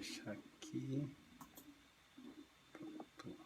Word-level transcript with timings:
fechar 0.00 0.32
aqui. 0.32 1.06
Pronto. 3.16 3.36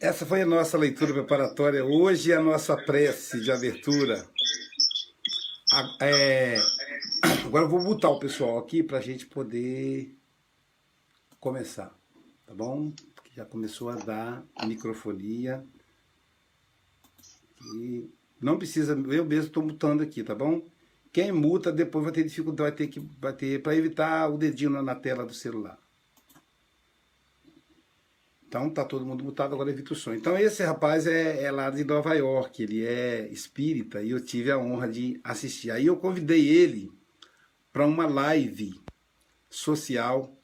Essa 0.00 0.26
foi 0.26 0.42
a 0.42 0.46
nossa 0.46 0.76
leitura 0.76 1.12
preparatória. 1.12 1.84
Hoje 1.84 2.32
a 2.32 2.42
nossa 2.42 2.76
prece 2.76 3.40
de 3.40 3.52
abertura. 3.52 4.28
É... 6.00 6.56
Agora 7.46 7.64
eu 7.64 7.68
vou 7.68 7.82
botar 7.82 8.10
o 8.10 8.18
pessoal 8.18 8.58
aqui 8.58 8.82
para 8.82 8.98
a 8.98 9.00
gente 9.00 9.26
poder 9.26 10.16
começar, 11.38 11.96
tá 12.44 12.54
bom? 12.54 12.92
Já 13.34 13.44
começou 13.44 13.88
a 13.88 13.94
dar 13.94 14.44
microfonia. 14.66 15.64
E 17.76 18.10
não 18.40 18.58
precisa, 18.58 18.92
eu 18.94 19.24
mesmo 19.24 19.46
estou 19.46 19.62
mutando 19.62 20.02
aqui, 20.02 20.24
tá 20.24 20.34
bom? 20.34 20.71
Quem 21.12 21.30
muta 21.30 21.70
depois 21.70 22.04
vai 22.04 22.12
ter 22.12 22.24
dificuldade, 22.24 22.70
vai 22.70 22.76
ter 22.76 22.86
que 22.86 22.98
bater 22.98 23.62
para 23.62 23.76
evitar 23.76 24.28
o 24.28 24.38
dedinho 24.38 24.70
na 24.82 24.94
tela 24.94 25.26
do 25.26 25.34
celular. 25.34 25.78
Então 28.48 28.68
tá 28.68 28.84
todo 28.84 29.04
mundo 29.06 29.24
mutado, 29.24 29.54
agora 29.54 29.70
evita 29.70 29.92
o 29.92 29.96
som. 29.96 30.12
Então 30.12 30.38
esse 30.38 30.62
rapaz 30.62 31.06
é, 31.06 31.42
é, 31.42 31.50
lá 31.50 31.70
de 31.70 31.84
Nova 31.84 32.14
York, 32.14 32.62
ele 32.62 32.84
é 32.84 33.26
espírita 33.28 34.02
e 34.02 34.10
eu 34.10 34.22
tive 34.22 34.50
a 34.50 34.58
honra 34.58 34.88
de 34.88 35.18
assistir. 35.24 35.70
Aí 35.70 35.86
eu 35.86 35.96
convidei 35.96 36.48
ele 36.48 36.92
para 37.72 37.86
uma 37.86 38.06
live 38.06 38.78
social 39.48 40.36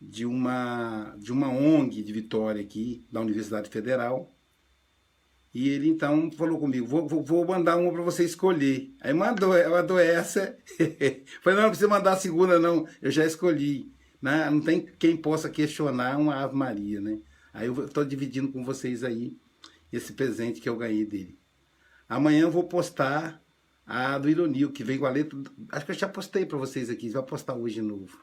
de 0.00 0.26
uma, 0.26 1.14
de 1.16 1.32
uma 1.32 1.48
ONG 1.48 2.02
de 2.02 2.12
Vitória 2.12 2.60
aqui, 2.60 3.06
da 3.10 3.20
Universidade 3.20 3.70
Federal. 3.70 4.33
E 5.54 5.68
ele 5.68 5.88
então 5.88 6.32
falou 6.32 6.58
comigo, 6.58 6.84
vou, 6.84 7.06
vou, 7.06 7.22
vou 7.22 7.46
mandar 7.46 7.76
uma 7.76 7.92
para 7.92 8.02
você 8.02 8.24
escolher. 8.24 8.92
Aí 9.00 9.14
mandou, 9.14 9.50
mandou 9.70 10.00
essa. 10.00 10.58
Falei, 11.42 11.56
não, 11.56 11.62
não 11.62 11.70
precisa 11.70 11.88
mandar 11.88 12.14
a 12.14 12.16
segunda 12.16 12.58
não, 12.58 12.88
eu 13.00 13.10
já 13.10 13.24
escolhi. 13.24 13.92
Né? 14.20 14.50
Não 14.50 14.60
tem 14.60 14.84
quem 14.98 15.16
possa 15.16 15.48
questionar 15.48 16.18
uma 16.18 16.34
Ave 16.42 16.56
Maria, 16.56 17.00
né? 17.00 17.20
Aí 17.52 17.68
eu 17.68 17.84
estou 17.84 18.04
dividindo 18.04 18.50
com 18.50 18.64
vocês 18.64 19.04
aí 19.04 19.36
esse 19.92 20.14
presente 20.14 20.60
que 20.60 20.68
eu 20.68 20.76
ganhei 20.76 21.04
dele. 21.04 21.38
Amanhã 22.08 22.40
eu 22.40 22.50
vou 22.50 22.64
postar 22.64 23.40
a 23.86 24.18
do 24.18 24.28
Ironil, 24.28 24.72
que 24.72 24.82
veio 24.82 24.98
com 24.98 25.06
a 25.06 25.10
letra. 25.10 25.38
Acho 25.70 25.86
que 25.86 25.92
eu 25.92 25.96
já 25.96 26.08
postei 26.08 26.44
para 26.44 26.58
vocês 26.58 26.90
aqui, 26.90 27.10
vai 27.10 27.22
postar 27.22 27.54
hoje 27.54 27.76
de 27.76 27.82
novo. 27.82 28.18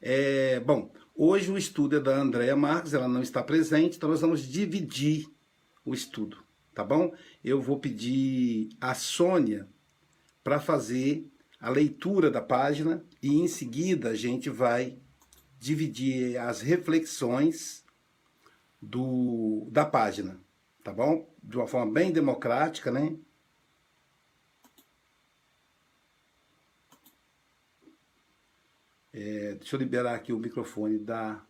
É, 0.00 0.60
bom, 0.60 0.92
hoje 1.12 1.50
o 1.50 1.58
estudo 1.58 1.96
é 1.96 2.00
da 2.00 2.16
Andréa 2.16 2.54
Marques, 2.54 2.94
ela 2.94 3.08
não 3.08 3.22
está 3.22 3.42
presente, 3.42 3.96
então 3.96 4.10
nós 4.10 4.20
vamos 4.20 4.46
dividir 4.46 5.26
o 5.86 5.94
estudo, 5.94 6.44
tá 6.74 6.84
bom? 6.84 7.14
Eu 7.42 7.62
vou 7.62 7.78
pedir 7.78 8.68
a 8.78 8.92
Sônia 8.92 9.66
para 10.44 10.60
fazer 10.60 11.30
a 11.58 11.70
leitura 11.70 12.30
da 12.30 12.42
página 12.42 13.02
e 13.22 13.36
em 13.36 13.48
seguida 13.48 14.10
a 14.10 14.14
gente 14.14 14.50
vai 14.50 14.98
dividir 15.58 16.36
as 16.36 16.60
reflexões 16.60 17.84
do, 18.82 19.66
da 19.70 19.86
página, 19.86 20.38
tá 20.82 20.92
bom? 20.92 21.32
De 21.42 21.56
uma 21.56 21.66
forma 21.66 21.90
bem 21.92 22.12
democrática, 22.12 22.90
né? 22.90 23.16
É, 29.12 29.54
deixa 29.54 29.76
eu 29.76 29.80
liberar 29.80 30.14
aqui 30.14 30.30
o 30.30 30.38
microfone 30.38 30.98
da. 30.98 31.42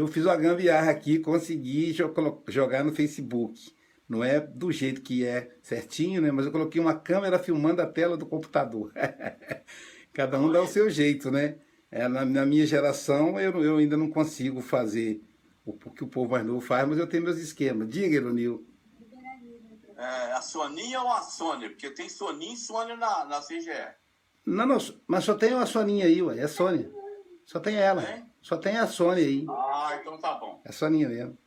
Eu 0.00 0.08
fiz 0.08 0.24
uma 0.24 0.34
gambiarra 0.34 0.90
aqui, 0.90 1.18
consegui 1.18 1.94
jogar 2.48 2.82
no 2.82 2.90
Facebook. 2.90 3.70
Não 4.08 4.24
é 4.24 4.40
do 4.40 4.72
jeito 4.72 5.02
que 5.02 5.26
é 5.26 5.54
certinho, 5.60 6.22
né? 6.22 6.32
Mas 6.32 6.46
eu 6.46 6.52
coloquei 6.52 6.80
uma 6.80 6.94
câmera 6.94 7.38
filmando 7.38 7.82
a 7.82 7.86
tela 7.86 8.16
do 8.16 8.24
computador. 8.24 8.90
Cada 10.10 10.40
um 10.40 10.50
dá 10.50 10.62
o 10.62 10.66
seu 10.66 10.88
jeito, 10.88 11.30
né? 11.30 11.58
É, 11.90 12.08
na, 12.08 12.24
na, 12.24 12.46
minha 12.46 12.66
geração, 12.66 13.38
eu, 13.38 13.62
eu 13.62 13.76
ainda 13.76 13.94
não 13.94 14.08
consigo 14.08 14.62
fazer 14.62 15.22
o 15.66 15.74
que 15.74 16.02
o 16.02 16.08
povo 16.08 16.30
mais 16.30 16.46
novo 16.46 16.62
faz, 16.62 16.88
mas 16.88 16.98
eu 16.98 17.06
tenho 17.06 17.24
meus 17.24 17.36
esquemas. 17.36 17.86
Diga, 17.86 18.16
Ironil. 18.16 18.66
É, 19.98 20.32
a 20.32 20.40
Soninha 20.40 21.02
ou 21.02 21.12
a 21.12 21.20
Sônia? 21.20 21.68
Porque 21.68 21.90
tem 21.90 22.08
Soninha 22.08 22.54
e 22.54 22.56
Sônia 22.56 22.96
na, 22.96 23.26
na 23.26 23.40
CGE. 23.42 23.68
Não, 24.46 24.64
não, 24.64 24.78
mas 25.06 25.24
só 25.24 25.34
tem 25.34 25.52
a 25.52 25.66
Soninha 25.66 26.06
aí, 26.06 26.22
ué. 26.22 26.38
É 26.38 26.44
a 26.44 26.48
Sônia. 26.48 26.90
Só 27.44 27.60
tem 27.60 27.76
ela. 27.76 28.02
É? 28.02 28.29
Só 28.42 28.56
tem 28.56 28.76
a 28.76 28.86
Sônia 28.86 29.24
aí. 29.24 29.44
Ah, 29.48 29.98
então 30.00 30.18
tá 30.18 30.38
bom. 30.38 30.62
É 30.64 30.70
a 30.70 30.72
Soninha 30.72 31.08
mesmo. 31.08 31.38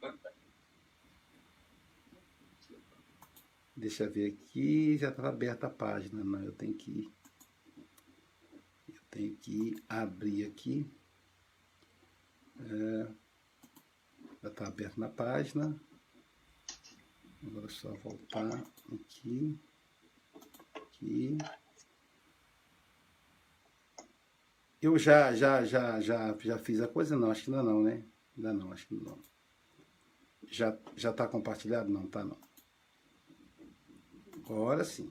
Deixa 3.76 4.04
eu 4.04 4.12
ver 4.12 4.34
aqui. 4.34 4.98
Já 4.98 5.10
está 5.10 5.28
aberta 5.28 5.68
a 5.68 5.70
página. 5.70 6.24
Não, 6.24 6.44
eu 6.44 6.52
tenho 6.54 6.76
que. 6.76 7.12
Eu 8.88 9.02
tenho 9.10 9.36
que 9.38 9.76
abrir 9.90 10.46
aqui. 10.46 10.90
É, 12.60 13.12
já 14.44 14.50
está 14.50 14.68
aberto 14.68 15.00
na 15.00 15.10
página. 15.10 15.76
Agora 17.46 17.66
é 17.66 17.70
só 17.70 17.92
voltar 17.96 18.64
aqui. 18.92 19.60
Aqui. 20.76 21.38
Eu 24.84 25.00
já, 25.00 25.34
já, 25.34 25.64
já, 25.64 26.02
já, 26.02 26.38
já 26.38 26.60
fiz 26.60 26.82
a 26.82 26.90
coisa? 26.90 27.16
Não, 27.16 27.32
acho 27.32 27.46
que 27.46 27.50
ainda 27.50 27.64
não, 27.64 27.82
né? 27.82 28.04
Ainda 28.36 28.52
não, 28.52 28.74
acho 28.74 28.86
que 28.86 28.94
não. 28.94 29.18
Já, 30.46 30.78
já 30.94 31.12
está 31.12 31.26
compartilhado? 31.26 31.90
Não, 31.90 32.06
tá 32.06 32.22
não. 32.22 32.38
Agora 34.36 34.84
sim. 34.84 35.10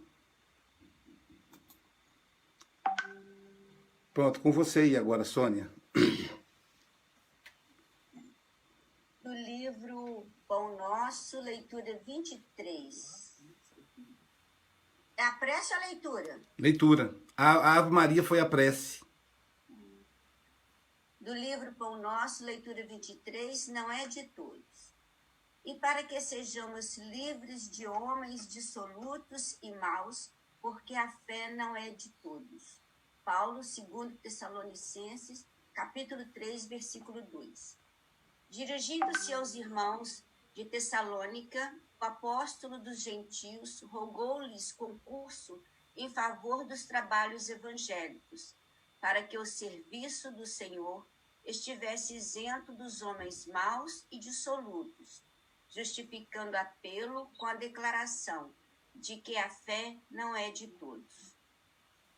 Pronto, 4.13 4.43
com 4.43 4.53
você 4.53 4.81
aí 4.81 4.95
agora, 4.95 5.25
Sônia. 5.25 5.73
Do 9.25 9.33
livro 9.33 10.27
Pão 10.47 10.77
Nosso, 10.77 11.41
leitura 11.41 11.99
23. 12.05 13.43
É 15.17 15.25
a 15.25 15.33
prece 15.33 15.73
ou 15.73 15.81
a 15.81 15.87
leitura? 15.87 16.43
Leitura. 16.59 17.15
A, 17.35 17.53
a 17.53 17.79
Ave 17.79 17.91
Maria 17.91 18.23
foi 18.23 18.39
a 18.39 18.45
prece 18.45 19.02
do 21.23 21.33
livro 21.33 21.73
Pão 21.75 21.99
Nosso, 21.99 22.45
leitura 22.45 22.85
23, 22.85 23.69
não 23.69 23.93
é 23.93 24.09
de 24.09 24.25
todos. 24.25 24.93
E 25.65 25.77
para 25.77 26.03
que 26.03 26.21
sejamos 26.21 26.99
livres 26.99 27.71
de 27.71 27.87
homens 27.87 28.49
dissolutos 28.49 29.57
e 29.63 29.71
maus, 29.71 30.33
porque 30.61 30.97
a 30.97 31.09
fé 31.19 31.53
não 31.53 31.77
é 31.77 31.91
de 31.91 32.11
todos. 32.15 32.83
Paulo, 33.25 33.61
2 33.61 34.19
Tessalonicenses, 34.21 35.47
capítulo 35.73 36.29
3, 36.33 36.67
versículo 36.67 37.23
2. 37.23 37.79
Dirigindo-se 38.51 39.33
aos 39.33 39.55
irmãos 39.55 40.25
de 40.53 40.65
Tessalônica, 40.65 41.81
o 42.01 42.05
apóstolo 42.05 42.81
dos 42.81 43.01
gentios 43.01 43.81
rogou-lhes 43.83 44.73
concurso 44.73 45.63
em 45.97 46.11
favor 46.11 46.65
dos 46.65 46.85
trabalhos 46.85 47.49
evangélicos, 47.49 48.57
para 49.01 49.23
que 49.23 49.39
o 49.39 49.47
serviço 49.47 50.33
do 50.33 50.45
Senhor 50.45 51.07
estivesse 51.45 52.15
isento 52.15 52.73
dos 52.75 53.03
homens 53.03 53.47
maus 53.47 54.07
e 54.11 54.19
dissolutos, 54.19 55.25
justificando 55.69 56.57
apelo 56.57 57.31
com 57.39 57.47
a 57.47 57.55
declaração 57.55 58.55
de 58.95 59.17
que 59.17 59.37
a 59.37 59.49
fé 59.49 59.99
não 60.11 60.37
é 60.37 60.51
de 60.51 60.69
todos. 60.69 61.37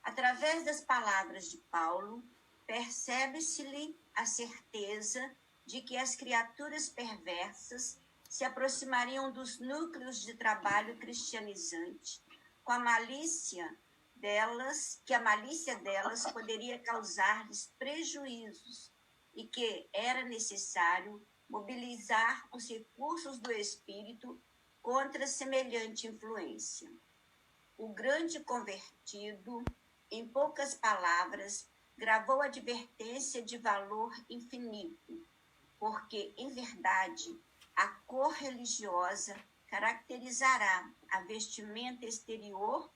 Através 0.03 0.65
das 0.65 0.81
palavras 0.81 1.50
de 1.50 1.59
Paulo, 1.71 2.23
percebe-se-lhe 2.67 3.99
a 4.15 4.26
certeza 4.26 5.35
de 5.65 5.81
que 5.81 5.97
as 5.97 6.15
criaturas 6.15 6.88
perversas 6.88 7.99
se 8.29 8.44
aproximariam 8.44 9.32
dos 9.32 9.59
núcleos 9.61 10.20
de 10.23 10.35
trabalho 10.35 10.99
cristianizante 10.99 12.23
com 12.62 12.73
a 12.73 12.79
malícia 12.79 13.79
delas, 14.17 15.00
que 15.05 15.15
a 15.15 15.20
malícia 15.20 15.77
delas 15.77 16.31
poderia 16.32 16.79
causar-lhes 16.79 17.73
prejuízos 17.79 18.94
e 19.35 19.47
que 19.47 19.89
era 19.93 20.25
necessário 20.25 21.25
mobilizar 21.49 22.49
os 22.53 22.69
recursos 22.69 23.39
do 23.39 23.53
espírito 23.53 24.41
contra 24.83 25.27
semelhante 25.27 26.07
influência. 26.07 26.91
O 27.77 27.89
grande 27.89 28.41
convertido, 28.41 29.65
em 30.11 30.27
poucas 30.29 30.75
palavras, 30.75 31.69
gravou 31.97 32.43
advertência 32.43 33.43
de 33.43 33.59
valor 33.59 34.13
infinito, 34.29 35.27
porque, 35.79 36.35
em 36.37 36.51
verdade, 36.51 37.39
a 37.75 37.89
cor 38.07 38.33
religiosa 38.33 39.37
caracterizará 39.67 40.91
a 41.11 41.21
vestimenta 41.23 42.07
exterior 42.07 42.91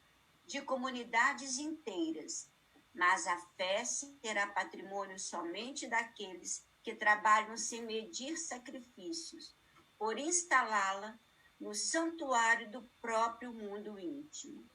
de 0.46 0.62
comunidades 0.62 1.58
inteiras 1.58 2.48
mas 2.98 3.28
a 3.28 3.38
fé 3.56 3.84
será 3.84 4.48
patrimônio 4.48 5.16
somente 5.20 5.86
daqueles 5.86 6.66
que 6.82 6.96
trabalham 6.96 7.56
sem 7.56 7.82
medir 7.82 8.36
sacrifícios, 8.36 9.56
por 9.96 10.18
instalá-la 10.18 11.16
no 11.60 11.72
santuário 11.74 12.68
do 12.72 12.82
próprio 13.00 13.52
mundo 13.52 13.98
íntimo. 14.00 14.68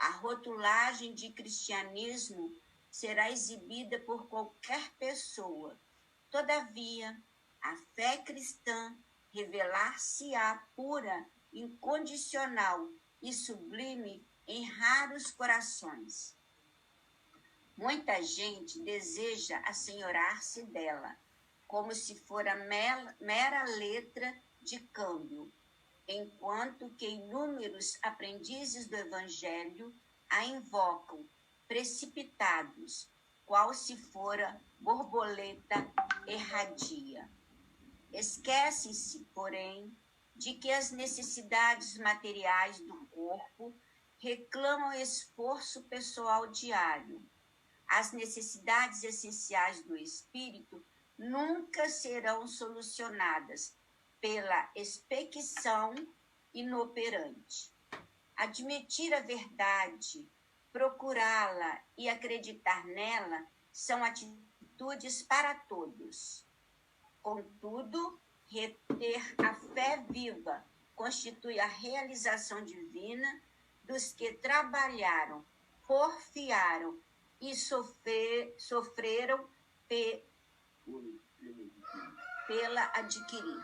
A 0.00 0.10
rotulagem 0.10 1.14
de 1.14 1.32
cristianismo 1.32 2.50
será 2.90 3.30
exibida 3.30 4.00
por 4.00 4.28
qualquer 4.28 4.92
pessoa. 4.96 5.80
Todavia, 6.30 7.16
a 7.62 7.76
fé 7.94 8.18
cristã 8.18 8.98
revelar-se-á 9.32 10.66
pura, 10.74 11.30
incondicional 11.52 12.88
e 13.22 13.32
sublime 13.32 14.26
em 14.48 14.64
raros 14.64 15.30
corações. 15.30 16.36
Muita 17.76 18.22
gente 18.22 18.80
deseja 18.80 19.58
assenhorar-se 19.66 20.64
dela, 20.64 21.14
como 21.66 21.94
se 21.94 22.14
fora 22.20 22.54
mera 23.20 23.64
letra 23.76 24.34
de 24.62 24.80
câmbio, 24.88 25.52
enquanto 26.08 26.88
que 26.94 27.06
inúmeros 27.06 27.98
aprendizes 28.02 28.88
do 28.88 28.96
Evangelho 28.96 29.94
a 30.28 30.46
invocam 30.46 31.28
precipitados, 31.68 33.10
qual 33.44 33.74
se 33.74 33.96
fora 33.96 34.58
borboleta 34.80 35.92
erradia. 36.26 37.28
Esquece-se, 38.10 39.24
porém, 39.34 39.94
de 40.34 40.54
que 40.54 40.70
as 40.70 40.90
necessidades 40.90 41.98
materiais 41.98 42.80
do 42.80 43.06
corpo 43.08 43.78
reclamam 44.18 44.92
esforço 44.94 45.82
pessoal 45.84 46.46
diário. 46.46 47.22
As 47.88 48.12
necessidades 48.12 49.02
essenciais 49.04 49.82
do 49.82 49.96
espírito 49.96 50.84
nunca 51.16 51.88
serão 51.88 52.46
solucionadas 52.46 53.76
pela 54.20 54.70
expectação 54.74 55.94
inoperante. 56.52 57.72
Admitir 58.34 59.14
a 59.14 59.20
verdade 59.20 60.28
procurá-la 60.72 61.82
e 61.96 62.08
acreditar 62.08 62.84
nela 62.86 63.46
são 63.72 64.04
atitudes 64.04 65.22
para 65.22 65.54
todos. 65.54 66.46
Contudo, 67.22 68.20
reter 68.46 69.34
a 69.38 69.54
fé 69.54 70.04
viva 70.10 70.64
constitui 70.94 71.58
a 71.58 71.66
realização 71.66 72.64
divina 72.64 73.42
dos 73.84 74.12
que 74.12 74.32
trabalharam, 74.34 75.44
porfiaram 75.86 76.98
e 77.40 77.54
sofrer, 77.54 78.54
sofreram 78.58 79.46
pe, 79.88 80.24
pela 82.46 82.92
adquirir. 82.94 83.62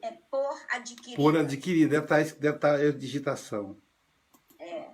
É 0.00 0.12
por 0.12 0.56
adquirir. 0.70 1.16
Por 1.16 1.36
adquirir, 1.36 1.88
deve 1.88 2.04
estar, 2.04 2.38
deve 2.38 2.56
estar 2.56 2.74
a 2.74 2.92
digitação. 2.92 3.76
É. 4.58 4.90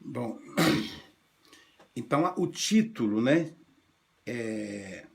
Bom, 0.00 0.38
então 1.94 2.34
o 2.38 2.46
título, 2.46 3.20
né? 3.20 3.54
É, 4.24 5.06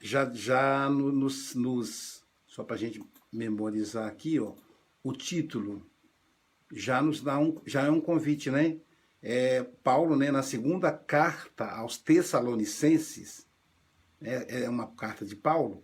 já 0.00 0.32
já 0.32 0.88
nos, 0.88 1.54
nos 1.54 2.24
só 2.46 2.64
para 2.64 2.76
a 2.76 2.78
gente 2.78 3.02
memorizar 3.32 4.08
aqui, 4.08 4.38
ó, 4.40 4.54
o 5.02 5.12
título 5.12 5.84
já 6.74 7.00
nos 7.00 7.20
dá 7.20 7.38
um, 7.38 7.60
já 7.64 7.82
é 7.82 7.90
um 7.90 8.00
convite, 8.00 8.50
né? 8.50 8.76
É, 9.22 9.62
Paulo, 9.62 10.16
né, 10.16 10.30
na 10.30 10.42
segunda 10.42 10.92
carta 10.92 11.64
aos 11.66 11.96
Tessalonicenses, 11.96 13.46
é, 14.20 14.64
é 14.64 14.68
uma 14.68 14.88
carta 14.88 15.24
de 15.24 15.36
Paulo, 15.36 15.82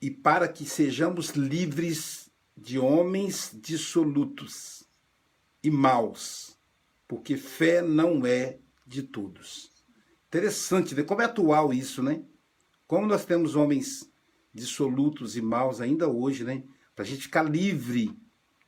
e 0.00 0.10
para 0.10 0.48
que 0.48 0.64
sejamos 0.64 1.30
livres 1.30 2.30
de 2.56 2.78
homens 2.78 3.50
dissolutos 3.52 4.84
e 5.62 5.70
maus, 5.70 6.58
porque 7.06 7.36
fé 7.36 7.82
não 7.82 8.24
é 8.24 8.58
de 8.86 9.02
todos. 9.02 9.70
Interessante, 10.28 10.94
né? 10.94 11.02
Como 11.02 11.20
é 11.20 11.24
atual 11.24 11.72
isso, 11.72 12.02
né? 12.02 12.22
Como 12.86 13.06
nós 13.06 13.24
temos 13.24 13.56
homens 13.56 14.10
dissolutos 14.54 15.36
e 15.36 15.42
maus 15.42 15.80
ainda 15.80 16.08
hoje, 16.08 16.44
né? 16.44 16.62
Para 16.94 17.04
a 17.04 17.08
gente 17.08 17.22
ficar 17.22 17.42
livre 17.42 18.16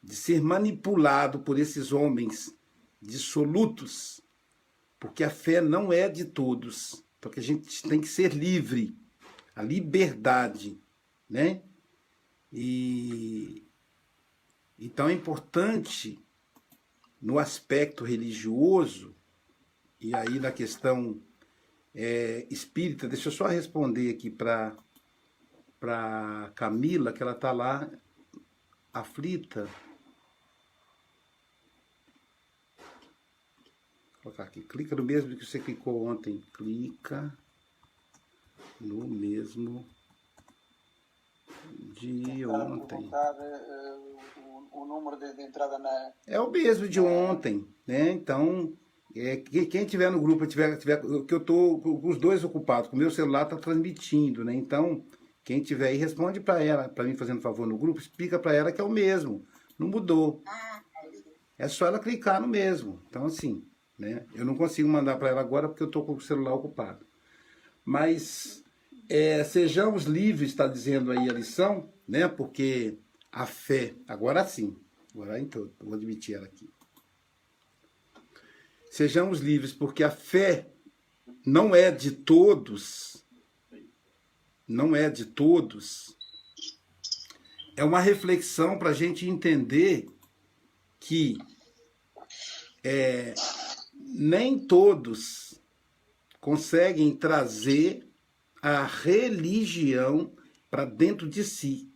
de 0.02 0.14
ser 0.14 0.40
manipulado 0.40 1.40
por 1.40 1.58
esses 1.58 1.92
homens 1.92 2.54
dissolutos, 3.00 4.20
porque 4.98 5.24
a 5.24 5.30
fé 5.30 5.60
não 5.60 5.92
é 5.92 6.08
de 6.08 6.24
todos, 6.24 7.04
porque 7.20 7.40
a 7.40 7.42
gente 7.42 7.82
tem 7.82 8.00
que 8.00 8.08
ser 8.08 8.32
livre, 8.32 8.96
a 9.54 9.62
liberdade 9.62 10.78
né? 11.30 11.62
E 12.52 13.64
então 14.76 15.08
é 15.08 15.12
importante 15.12 16.18
no 17.22 17.38
aspecto 17.38 18.02
religioso 18.02 19.14
e 20.00 20.12
aí 20.14 20.40
na 20.40 20.50
questão 20.50 21.22
é, 21.94 22.46
espírita, 22.50 23.06
deixa 23.06 23.28
eu 23.28 23.32
só 23.32 23.46
responder 23.46 24.10
aqui 24.10 24.28
para 24.28 24.76
para 25.78 26.52
Camila 26.56 27.12
que 27.12 27.22
ela 27.22 27.32
está 27.32 27.52
lá 27.52 27.88
aflita. 28.92 29.68
Colocar 34.22 34.44
aqui, 34.44 34.62
clica 34.62 34.94
no 34.94 35.02
mesmo 35.02 35.36
que 35.36 35.44
você 35.44 35.58
clicou 35.58 36.06
ontem, 36.06 36.42
clica 36.54 37.32
no 38.80 39.06
mesmo 39.08 39.86
de 42.00 42.46
ontem. 42.46 43.10
Eh, 43.12 43.98
o, 44.72 44.84
número 44.84 45.18
de, 45.18 45.42
entrada 45.42 45.78
na. 45.78 46.12
É 46.26 46.40
o 46.40 46.50
mesmo 46.50 46.88
de 46.88 47.00
ontem, 47.00 47.66
né? 47.86 48.10
Então, 48.10 48.72
é, 49.16 49.36
quem 49.36 49.84
tiver 49.84 50.10
no 50.10 50.20
grupo, 50.20 50.46
tiver, 50.46 50.76
tiver 50.76 51.00
que 51.26 51.34
eu 51.34 51.44
tô 51.44 51.78
com 51.80 52.08
os 52.08 52.18
dois 52.18 52.44
ocupados, 52.44 52.90
com 52.90 52.96
o 52.96 52.98
meu 52.98 53.10
celular 53.10 53.46
tá 53.46 53.56
transmitindo, 53.56 54.44
né? 54.44 54.54
Então, 54.54 55.04
quem 55.44 55.62
tiver 55.62 55.88
aí, 55.88 55.96
responde 55.96 56.40
para 56.40 56.62
ela, 56.62 56.88
para 56.88 57.04
mim 57.04 57.16
fazendo 57.16 57.40
favor 57.40 57.66
no 57.66 57.78
grupo, 57.78 58.00
explica 58.00 58.38
para 58.38 58.54
ela 58.54 58.72
que 58.72 58.80
é 58.80 58.84
o 58.84 58.90
mesmo, 58.90 59.44
não 59.78 59.88
mudou. 59.88 60.42
É 61.58 61.68
só 61.68 61.86
ela 61.86 61.98
clicar 61.98 62.40
no 62.40 62.48
mesmo. 62.48 63.02
Então, 63.08 63.26
assim, 63.26 63.69
né? 64.00 64.24
Eu 64.34 64.46
não 64.46 64.56
consigo 64.56 64.88
mandar 64.88 65.16
para 65.18 65.28
ela 65.28 65.40
agora 65.42 65.68
porque 65.68 65.82
eu 65.82 65.90
tô 65.90 66.02
com 66.02 66.14
o 66.14 66.20
celular 66.20 66.54
ocupado. 66.54 67.06
Mas 67.84 68.64
é, 69.08 69.44
sejamos 69.44 70.04
livres, 70.04 70.50
está 70.50 70.66
dizendo 70.66 71.12
aí 71.12 71.28
a 71.28 71.34
lição, 71.34 71.92
né? 72.08 72.26
Porque 72.26 72.98
a 73.30 73.46
fé, 73.46 73.94
agora 74.08 74.44
sim, 74.44 74.74
agora 75.12 75.38
então, 75.38 75.70
vou 75.78 75.94
admitir 75.94 76.34
ela 76.34 76.46
aqui. 76.46 76.68
Sejamos 78.90 79.40
livres, 79.40 79.72
porque 79.72 80.02
a 80.02 80.10
fé 80.10 80.72
não 81.46 81.74
é 81.74 81.90
de 81.90 82.10
todos, 82.10 83.24
não 84.66 84.96
é 84.96 85.10
de 85.10 85.26
todos. 85.26 86.16
É 87.76 87.84
uma 87.84 88.00
reflexão 88.00 88.78
para 88.78 88.90
a 88.90 88.94
gente 88.94 89.28
entender 89.28 90.08
que 90.98 91.38
é, 92.82 93.34
nem 94.12 94.58
todos 94.58 95.60
conseguem 96.40 97.14
trazer 97.14 98.10
a 98.62 98.84
religião 98.84 100.32
para 100.70 100.84
dentro 100.84 101.28
de 101.28 101.42
si, 101.44 101.92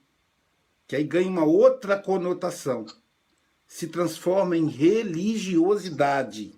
que 0.87 0.95
aí 0.97 1.05
ganha 1.05 1.29
uma 1.29 1.45
outra 1.45 1.99
conotação, 1.99 2.87
se 3.67 3.89
transforma 3.89 4.57
em 4.57 4.67
religiosidade. 4.67 6.55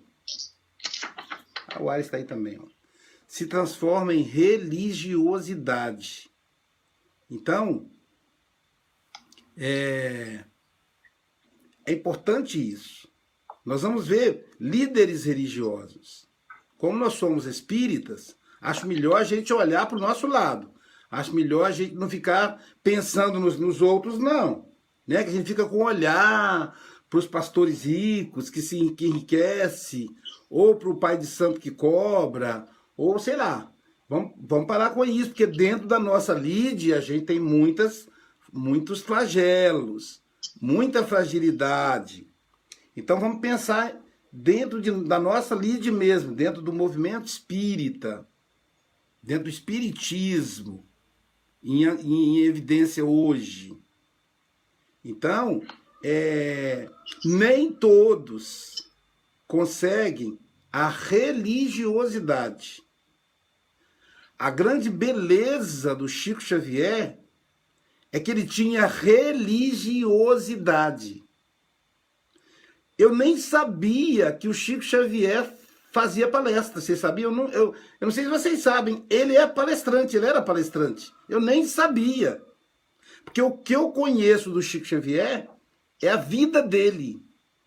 Ah, 1.67 1.81
o 1.81 1.89
Ares 1.89 2.05
está 2.07 2.17
aí 2.17 2.25
também. 2.25 2.59
Ó. 2.59 2.65
Se 3.27 3.47
transforma 3.47 4.13
em 4.13 4.21
religiosidade. 4.21 6.29
Então, 7.29 7.91
é, 9.55 10.43
é 11.85 11.91
importante 11.91 12.57
isso. 12.57 13.06
Nós 13.67 13.83
vamos 13.83 14.07
ver 14.07 14.55
líderes 14.59 15.25
religiosos. 15.25 16.27
Como 16.75 16.97
nós 16.97 17.13
somos 17.13 17.45
espíritas, 17.45 18.35
Acho 18.61 18.87
melhor 18.87 19.21
a 19.21 19.23
gente 19.23 19.53
olhar 19.53 19.85
para 19.85 19.97
o 19.97 20.01
nosso 20.01 20.27
lado. 20.27 20.69
Acho 21.09 21.33
melhor 21.33 21.65
a 21.65 21.71
gente 21.71 21.95
não 21.95 22.09
ficar 22.09 22.61
pensando 22.83 23.39
nos, 23.39 23.57
nos 23.57 23.81
outros, 23.81 24.17
não. 24.17 24.65
Né? 25.07 25.23
Que 25.23 25.29
a 25.29 25.33
gente 25.33 25.47
fica 25.47 25.65
com 25.65 25.83
olhar 25.83 26.77
para 27.09 27.19
os 27.19 27.27
pastores 27.27 27.85
ricos 27.85 28.49
que 28.49 28.61
se 28.61 28.91
que 28.91 29.05
enriquece, 29.05 30.09
ou 30.49 30.75
para 30.75 30.89
o 30.89 30.97
pai 30.97 31.17
de 31.17 31.25
santo 31.25 31.59
que 31.59 31.71
cobra, 31.71 32.67
ou 32.97 33.17
sei 33.17 33.37
lá. 33.37 33.71
Vamos, 34.09 34.33
vamos 34.37 34.67
parar 34.67 34.89
com 34.89 35.05
isso, 35.05 35.29
porque 35.29 35.47
dentro 35.47 35.87
da 35.87 35.99
nossa 35.99 36.33
lide 36.33 36.93
a 36.93 36.99
gente 36.99 37.25
tem 37.25 37.39
muitas, 37.39 38.09
muitos 38.51 39.01
flagelos, 39.01 40.21
muita 40.61 41.05
fragilidade. 41.05 42.26
Então 42.97 43.17
vamos 43.17 43.39
pensar 43.39 43.95
dentro 44.29 44.81
de, 44.81 44.91
da 44.91 45.17
nossa 45.17 45.55
lide 45.55 45.89
mesmo, 45.89 46.35
dentro 46.35 46.61
do 46.61 46.73
movimento 46.73 47.27
espírita 47.27 48.27
dentro 49.27 49.43
do 49.43 49.49
espiritismo, 49.49 50.83
em, 51.61 51.83
em 51.83 52.45
evidência 52.45 53.03
hoje. 53.03 53.77
Então, 55.03 55.61
é, 56.01 56.89
nem 57.25 57.73
todos 57.73 58.89
conseguem 59.45 60.39
a 60.71 60.87
religiosidade. 60.87 62.81
A 64.39 64.49
grande 64.49 64.89
beleza 64.89 65.93
do 65.93 66.07
Chico 66.07 66.39
Xavier 66.39 67.19
é 68.13 68.21
que 68.21 68.31
ele 68.31 68.47
tinha 68.47 68.87
religiosidade. 68.87 71.21
Eu 72.97 73.15
nem 73.15 73.37
sabia 73.37 74.31
que 74.31 74.47
o 74.47 74.53
Chico 74.53 74.81
Xavier 74.81 75.53
fazia 75.91 76.27
palestra. 76.27 76.81
Vocês 76.81 76.99
sabiam? 76.99 77.31
Eu 77.31 77.35
não, 77.35 77.47
eu, 77.49 77.75
eu 77.99 78.05
não 78.05 78.11
sei 78.11 78.23
se 78.23 78.29
vocês 78.29 78.59
sabem. 78.59 79.05
Ele 79.09 79.35
é 79.35 79.45
palestrante, 79.45 80.17
ele 80.17 80.25
era 80.25 80.41
palestrante. 80.41 81.11
Eu 81.29 81.39
nem 81.39 81.65
sabia. 81.65 82.41
Porque 83.23 83.41
o 83.41 83.51
que 83.51 83.75
eu 83.75 83.91
conheço 83.91 84.49
do 84.49 84.61
Chico 84.61 84.85
Xavier 84.85 85.49
é 86.01 86.09
a 86.09 86.15
vida 86.15 86.61
dele. 86.61 87.21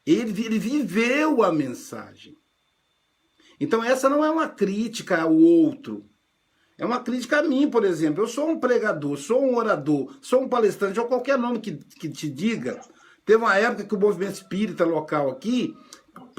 Ele, 0.06 0.44
ele 0.44 0.58
viveu 0.58 1.42
a 1.42 1.52
mensagem. 1.52 2.36
Então, 3.60 3.84
essa 3.84 4.08
não 4.08 4.24
é 4.24 4.30
uma 4.30 4.48
crítica 4.48 5.20
ao 5.20 5.34
outro. 5.34 6.04
É 6.78 6.86
uma 6.86 7.00
crítica 7.00 7.40
a 7.40 7.42
mim, 7.42 7.68
por 7.68 7.84
exemplo. 7.84 8.24
Eu 8.24 8.28
sou 8.28 8.48
um 8.48 8.58
pregador, 8.58 9.18
sou 9.18 9.44
um 9.44 9.56
orador, 9.56 10.16
sou 10.22 10.42
um 10.42 10.48
palestrante, 10.48 10.98
ou 10.98 11.06
qualquer 11.06 11.36
nome 11.36 11.60
que, 11.60 11.72
que 11.72 12.08
te 12.08 12.26
diga. 12.26 12.80
Teve 13.24 13.42
uma 13.42 13.56
época 13.56 13.84
que 13.84 13.94
o 13.94 14.00
movimento 14.00 14.34
espírita 14.34 14.84
local 14.84 15.30
aqui 15.30 15.76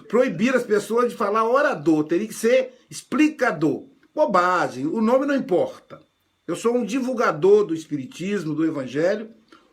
proibir 0.08 0.56
as 0.56 0.64
pessoas 0.64 1.12
de 1.12 1.18
falar 1.18 1.48
orador, 1.50 2.04
teria 2.04 2.28
que 2.28 2.34
ser 2.34 2.74
explicador. 2.90 3.88
Bobagem, 4.14 4.86
o 4.86 5.00
nome 5.00 5.26
não 5.26 5.36
importa. 5.36 6.02
Eu 6.46 6.56
sou 6.56 6.76
um 6.76 6.86
divulgador 6.86 7.64
do 7.66 7.74
espiritismo, 7.74 8.54
do 8.54 8.66
evangelho, 8.66 9.32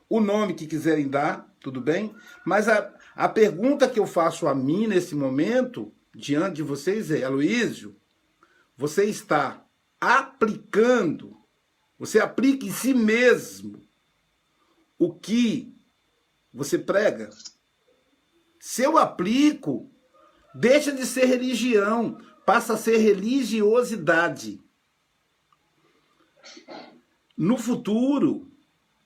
o 0.09 0.21
nome 0.21 0.55
que 0.55 0.67
quiserem 0.67 1.09
dar, 1.09 1.53
tudo 1.61 1.81
bem? 1.81 2.15
Mas 2.47 2.69
a, 2.69 2.95
a 3.17 3.29
pergunta 3.29 3.89
que 3.89 3.99
eu 3.99 4.07
faço 4.07 4.47
a 4.47 4.55
mim 4.55 4.87
nesse 4.87 5.15
momento, 5.15 5.93
diante 6.15 6.57
de 6.57 6.63
vocês, 6.63 7.11
é: 7.11 7.25
Aloísio, 7.25 7.97
você 8.77 9.05
está 9.07 9.65
aplicando, 10.01 11.37
você 11.99 12.21
aplica 12.21 12.65
em 12.65 12.71
si 12.71 12.95
mesmo 12.95 13.83
o 14.97 15.13
que 15.13 15.75
você 16.53 16.79
prega? 16.79 17.31
Se 18.61 18.83
eu 18.83 18.99
aplico, 18.99 19.91
deixa 20.55 20.93
de 20.93 21.07
ser 21.07 21.27
religião, 21.27 22.21
passa 22.45 22.75
a 22.75 22.79
ser 22.79 22.99
religiosidade. 22.99 24.61
No 27.37 27.57
futuro, 27.57 28.51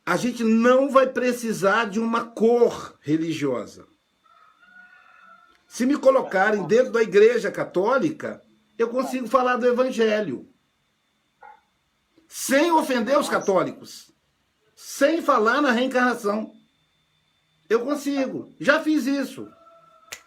a 0.04 0.16
gente 0.16 0.42
não 0.42 0.88
vai 0.88 1.06
precisar 1.06 1.86
de 1.86 2.00
uma 2.00 2.24
cor 2.24 2.98
religiosa. 3.00 3.86
Se 5.68 5.86
me 5.86 5.96
colocarem 5.96 6.66
dentro 6.66 6.92
da 6.92 7.02
igreja 7.02 7.50
católica, 7.50 8.42
eu 8.78 8.88
consigo 8.88 9.26
falar 9.26 9.56
do 9.56 9.66
evangelho. 9.66 10.48
Sem 12.28 12.72
ofender 12.72 13.18
os 13.18 13.28
católicos. 13.28 14.10
Sem 14.74 15.22
falar 15.22 15.60
na 15.60 15.70
reencarnação. 15.70 16.54
Eu 17.72 17.80
consigo. 17.80 18.52
Já 18.60 18.80
fiz 18.80 19.06
isso. 19.06 19.48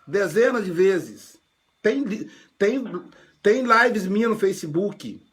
Dezenas 0.07 0.65
de 0.65 0.71
vezes. 0.71 1.37
Tem, 1.79 2.03
tem, 2.57 2.83
tem 3.43 3.61
lives 3.61 4.07
minhas 4.07 4.31
no 4.31 4.39
Facebook. 4.39 5.23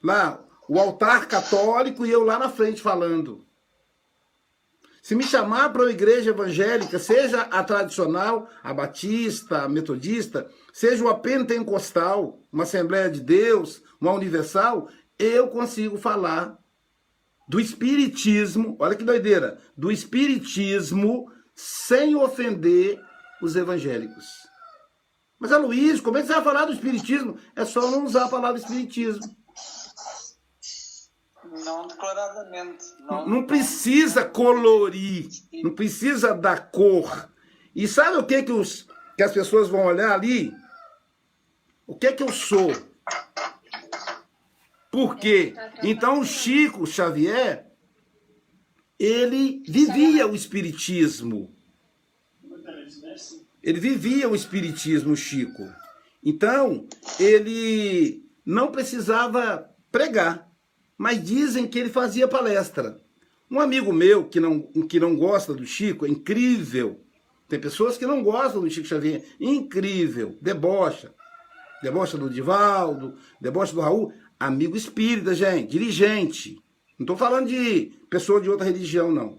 Lá, 0.00 0.38
o 0.68 0.78
altar 0.78 1.26
católico 1.26 2.06
e 2.06 2.12
eu 2.12 2.22
lá 2.22 2.38
na 2.38 2.48
frente 2.48 2.80
falando. 2.80 3.44
Se 5.02 5.16
me 5.16 5.24
chamar 5.24 5.70
para 5.72 5.82
uma 5.82 5.90
igreja 5.90 6.30
evangélica, 6.30 6.96
seja 6.96 7.40
a 7.42 7.64
tradicional, 7.64 8.48
a 8.62 8.72
batista, 8.72 9.62
a 9.62 9.68
metodista, 9.68 10.48
seja 10.72 11.02
uma 11.02 11.18
pentecostal, 11.18 12.38
uma 12.52 12.62
Assembleia 12.62 13.10
de 13.10 13.20
Deus, 13.20 13.82
uma 14.00 14.12
universal, 14.12 14.88
eu 15.18 15.48
consigo 15.48 15.98
falar 15.98 16.56
do 17.48 17.60
espiritismo, 17.60 18.76
olha 18.78 18.96
que 18.96 19.04
doideira, 19.04 19.58
do 19.76 19.90
espiritismo 19.90 21.30
sem 21.54 22.16
ofender 22.16 23.00
os 23.40 23.54
evangélicos. 23.56 24.24
Mas 25.38 25.52
é 25.52 25.56
Luiz, 25.56 26.00
como 26.00 26.18
é 26.18 26.22
que 26.22 26.26
você 26.26 26.34
vai 26.34 26.42
falar 26.42 26.64
do 26.64 26.72
espiritismo? 26.72 27.38
É 27.54 27.64
só 27.64 27.90
não 27.90 28.04
usar 28.04 28.24
a 28.24 28.28
palavra 28.28 28.58
espiritismo. 28.58 29.36
Não 31.64 31.86
declaradamente. 31.86 32.84
Não, 33.00 33.28
não 33.28 33.46
precisa 33.46 34.24
colorir, 34.24 35.28
não 35.62 35.74
precisa 35.74 36.34
dar 36.34 36.70
cor. 36.70 37.30
E 37.74 37.86
sabe 37.86 38.16
o 38.16 38.26
que 38.26 38.42
que, 38.42 38.52
os, 38.52 38.86
que 39.16 39.22
as 39.22 39.32
pessoas 39.32 39.68
vão 39.68 39.86
olhar 39.86 40.12
ali? 40.12 40.52
O 41.86 41.94
que 41.94 42.12
que 42.12 42.22
eu 42.22 42.32
sou? 42.32 42.72
Por 44.96 45.16
quê? 45.18 45.52
Então, 45.82 46.24
Chico 46.24 46.86
Xavier, 46.86 47.66
ele 48.98 49.62
vivia 49.68 50.26
o 50.26 50.34
espiritismo. 50.34 51.54
Ele 53.62 53.78
vivia 53.78 54.26
o 54.26 54.34
espiritismo, 54.34 55.14
Chico. 55.14 55.70
Então, 56.24 56.88
ele 57.20 58.24
não 58.42 58.72
precisava 58.72 59.68
pregar, 59.92 60.50
mas 60.96 61.22
dizem 61.22 61.68
que 61.68 61.78
ele 61.78 61.90
fazia 61.90 62.26
palestra. 62.26 62.98
Um 63.50 63.60
amigo 63.60 63.92
meu 63.92 64.26
que 64.26 64.40
não, 64.40 64.62
que 64.88 64.98
não 64.98 65.14
gosta 65.14 65.52
do 65.52 65.66
Chico, 65.66 66.06
é 66.06 66.08
incrível. 66.08 67.04
Tem 67.46 67.60
pessoas 67.60 67.98
que 67.98 68.06
não 68.06 68.22
gostam 68.22 68.62
do 68.62 68.70
Chico 68.70 68.88
Xavier, 68.88 69.22
incrível, 69.38 70.38
debocha. 70.40 71.12
Debocha 71.82 72.16
do 72.16 72.30
Divaldo, 72.30 73.18
debocha 73.38 73.74
do 73.74 73.82
Raul 73.82 74.10
amigo 74.38 74.76
espírita, 74.76 75.34
gente, 75.34 75.70
dirigente. 75.70 76.62
Não 76.98 77.04
estou 77.04 77.16
falando 77.16 77.48
de 77.48 77.92
pessoa 78.08 78.40
de 78.40 78.48
outra 78.48 78.64
religião, 78.64 79.10
não. 79.12 79.38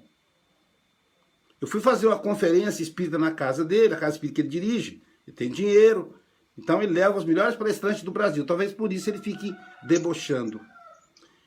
Eu 1.60 1.68
fui 1.68 1.82
fazer 1.82 2.08
uma 2.08 2.20
conferência 2.20 2.84
espírita 2.84 3.18
na 3.18 3.32
casa 3.32 3.66
dele, 3.66 3.94
a 3.94 3.98
casa 3.98 4.16
espírita 4.16 4.36
que 4.36 4.42
ele 4.42 4.50
dirige. 4.50 5.02
Ele 5.26 5.36
tem 5.36 5.50
dinheiro. 5.50 6.16
Então 6.58 6.82
ele 6.82 6.94
leva 6.94 7.18
os 7.18 7.26
melhores 7.26 7.56
palestrantes 7.56 8.04
do 8.04 8.12
Brasil. 8.12 8.46
Talvez 8.46 8.72
por 8.72 8.94
isso 8.94 9.10
ele 9.10 9.20
fique 9.20 9.54
debochando. 9.88 10.62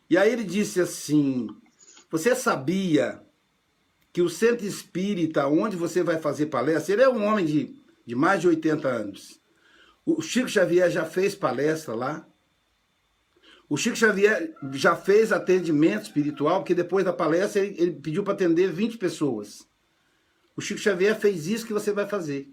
E 0.08 0.16
aí 0.18 0.32
ele 0.32 0.44
disse 0.44 0.80
assim: 0.80 1.48
Você 2.10 2.34
sabia 2.34 3.22
que 4.12 4.22
o 4.22 4.28
centro 4.28 4.66
espírita, 4.66 5.46
onde 5.46 5.76
você 5.76 6.02
vai 6.02 6.18
fazer 6.18 6.46
palestra, 6.46 6.92
ele 6.92 7.02
é 7.02 7.08
um 7.08 7.24
homem 7.24 7.44
de, 7.44 7.76
de 8.04 8.14
mais 8.14 8.40
de 8.40 8.48
80 8.48 8.88
anos. 8.88 9.40
O 10.04 10.20
Chico 10.20 10.48
Xavier 10.48 10.90
já 10.90 11.04
fez 11.04 11.34
palestra 11.34 11.94
lá. 11.94 12.26
O 13.70 13.76
Chico 13.76 13.94
Xavier 13.94 14.52
já 14.72 14.96
fez 14.96 15.30
atendimento 15.30 16.02
espiritual, 16.02 16.58
porque 16.58 16.74
depois 16.74 17.04
da 17.04 17.12
palestra 17.12 17.64
ele, 17.64 17.80
ele 17.80 17.92
pediu 17.92 18.24
para 18.24 18.32
atender 18.32 18.72
20 18.72 18.98
pessoas. 18.98 19.64
O 20.56 20.60
Chico 20.60 20.80
Xavier 20.80 21.16
fez 21.16 21.46
isso 21.46 21.64
que 21.64 21.72
você 21.72 21.92
vai 21.92 22.04
fazer. 22.08 22.52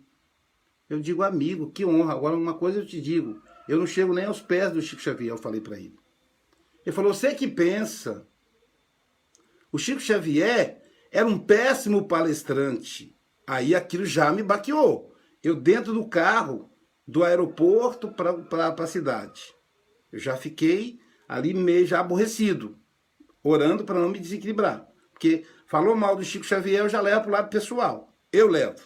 Eu 0.88 1.00
digo, 1.00 1.24
amigo, 1.24 1.72
que 1.72 1.84
honra. 1.84 2.14
Agora, 2.14 2.38
uma 2.38 2.54
coisa 2.54 2.82
eu 2.82 2.86
te 2.86 3.02
digo: 3.02 3.42
eu 3.68 3.80
não 3.80 3.88
chego 3.88 4.14
nem 4.14 4.26
aos 4.26 4.40
pés 4.40 4.72
do 4.72 4.80
Chico 4.80 5.02
Xavier, 5.02 5.32
eu 5.32 5.40
falei 5.40 5.60
para 5.60 5.80
ele. 5.80 5.98
Ele 6.86 6.96
falou: 6.96 7.12
você 7.12 7.34
que 7.34 7.48
pensa. 7.48 8.28
O 9.72 9.80
Chico 9.80 10.00
Xavier 10.00 10.84
era 11.12 11.26
um 11.26 11.40
péssimo 11.40 12.08
palestrante. 12.08 13.18
Aí 13.48 13.74
aquilo 13.74 14.06
já 14.06 14.32
me 14.32 14.44
baqueou. 14.44 15.16
Eu 15.44 15.56
dentro 15.56 15.94
do 15.94 16.08
carro, 16.08 16.72
do 17.08 17.24
aeroporto 17.24 18.12
para 18.12 18.68
a 18.68 18.88
cidade. 18.88 19.42
Eu 20.12 20.20
já 20.20 20.38
fiquei 20.38 21.00
ali 21.28 21.54
meio 21.54 21.86
já 21.86 22.00
aborrecido, 22.00 22.78
orando 23.44 23.84
para 23.84 24.00
não 24.00 24.10
me 24.10 24.20
desequilibrar. 24.20 24.88
Porque 25.12 25.46
falou 25.66 25.96
mal 25.96 26.16
do 26.16 26.24
Chico 26.24 26.46
Xavier, 26.46 26.82
eu 26.82 26.90
já 26.90 27.02
levo 27.02 27.22
para 27.22 27.30
o 27.30 27.34
lado 27.34 27.50
pessoal. 27.50 28.14
Eu 28.32 28.48
levo. 28.48 28.82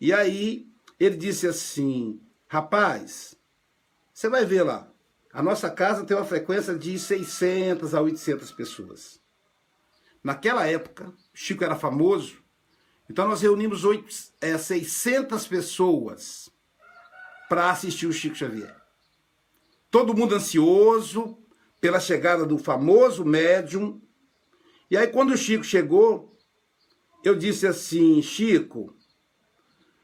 E 0.00 0.12
aí 0.12 0.68
ele 0.98 1.16
disse 1.16 1.46
assim: 1.46 2.20
rapaz, 2.46 3.34
você 4.12 4.28
vai 4.28 4.44
ver 4.44 4.62
lá, 4.62 4.90
a 5.32 5.42
nossa 5.42 5.70
casa 5.70 6.04
tem 6.04 6.16
uma 6.16 6.26
frequência 6.26 6.76
de 6.76 6.98
600 6.98 7.94
a 7.94 8.00
800 8.00 8.50
pessoas. 8.52 9.20
Naquela 10.22 10.66
época, 10.66 11.12
Chico 11.32 11.64
era 11.64 11.76
famoso, 11.76 12.42
então 13.08 13.26
nós 13.26 13.40
reunimos 13.40 13.84
8, 13.84 14.06
é, 14.40 14.58
600 14.58 15.46
pessoas 15.46 16.50
para 17.48 17.70
assistir 17.70 18.06
o 18.06 18.12
Chico 18.12 18.36
Xavier. 18.36 18.79
Todo 19.90 20.14
mundo 20.14 20.34
ansioso 20.34 21.38
pela 21.80 21.98
chegada 21.98 22.46
do 22.46 22.58
famoso 22.58 23.24
médium. 23.24 24.00
E 24.90 24.96
aí, 24.96 25.08
quando 25.08 25.32
o 25.32 25.36
Chico 25.36 25.64
chegou, 25.64 26.36
eu 27.24 27.34
disse 27.34 27.66
assim: 27.66 28.22
Chico, 28.22 28.94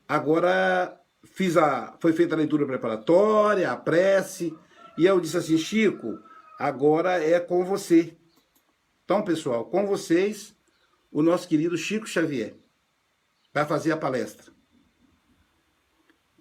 agora 0.08 0.98
fiz 1.24 1.56
a, 1.56 1.96
foi 2.00 2.12
feita 2.12 2.34
a 2.34 2.38
leitura 2.38 2.66
preparatória, 2.66 3.70
a 3.70 3.76
prece, 3.76 4.54
e 4.96 5.06
eu 5.06 5.20
disse 5.20 5.36
assim: 5.36 5.58
Chico, 5.58 6.18
agora 6.58 7.22
é 7.22 7.38
com 7.38 7.64
você. 7.64 8.16
Então, 9.04 9.22
pessoal, 9.22 9.66
com 9.66 9.86
vocês, 9.86 10.56
o 11.12 11.22
nosso 11.22 11.48
querido 11.48 11.76
Chico 11.76 12.06
Xavier. 12.06 12.56
para 13.52 13.64
fazer 13.64 13.92
a 13.92 13.96
palestra. 13.96 14.52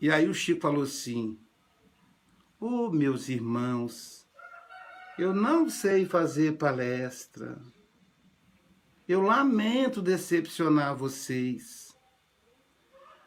E 0.02 0.12
aí 0.12 0.28
o 0.28 0.34
Chico 0.34 0.62
falou 0.62 0.84
assim: 0.84 1.40
oh, 2.66 2.90
meus 2.90 3.30
irmãos, 3.30 4.28
eu 5.20 5.34
não 5.34 5.70
sei 5.70 6.04
fazer 6.04 6.58
palestra. 6.58 7.62
Eu 9.08 9.22
lamento 9.22 10.02
decepcionar 10.02 10.96
vocês. 10.96 11.96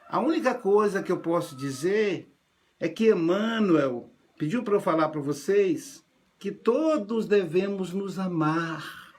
A 0.09 0.19
única 0.19 0.55
coisa 0.55 1.03
que 1.03 1.13
eu 1.13 1.21
posso 1.21 1.55
dizer 1.55 2.35
é 2.81 2.89
que 2.89 3.13
Emmanuel 3.13 4.13
pediu 4.37 4.65
para 4.65 4.75
eu 4.75 4.81
falar 4.81 5.09
para 5.09 5.21
vocês 5.21 6.05
que 6.37 6.51
todos 6.51 7.27
devemos 7.27 7.93
nos 7.93 8.19
amar, 8.19 9.15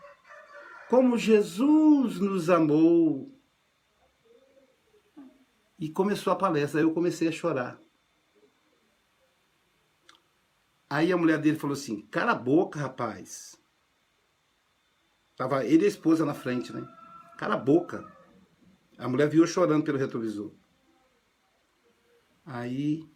como 0.89 1.17
Jesus 1.17 2.19
nos 2.19 2.49
amou. 2.49 3.31
E 5.77 5.89
começou 5.89 6.33
a 6.33 6.35
palestra, 6.35 6.81
eu 6.81 6.93
comecei 6.93 7.29
a 7.29 7.31
chorar. 7.31 7.79
Aí 10.89 11.11
a 11.11 11.17
mulher 11.17 11.37
dele 11.37 11.57
falou 11.57 11.75
assim: 11.75 12.01
Cala 12.09 12.31
a 12.31 12.35
boca, 12.35 12.79
rapaz. 12.79 13.55
Tava 15.35 15.63
ele 15.63 15.83
e 15.83 15.85
a 15.85 15.89
esposa 15.89 16.25
na 16.25 16.33
frente, 16.33 16.73
né? 16.73 16.85
Cala 17.37 17.53
a 17.53 17.57
boca. 17.57 18.05
A 18.97 19.07
mulher 19.07 19.29
viu 19.29 19.45
chorando 19.45 19.83
pelo 19.83 19.97
retrovisor. 19.97 20.51
Aí 22.45 23.07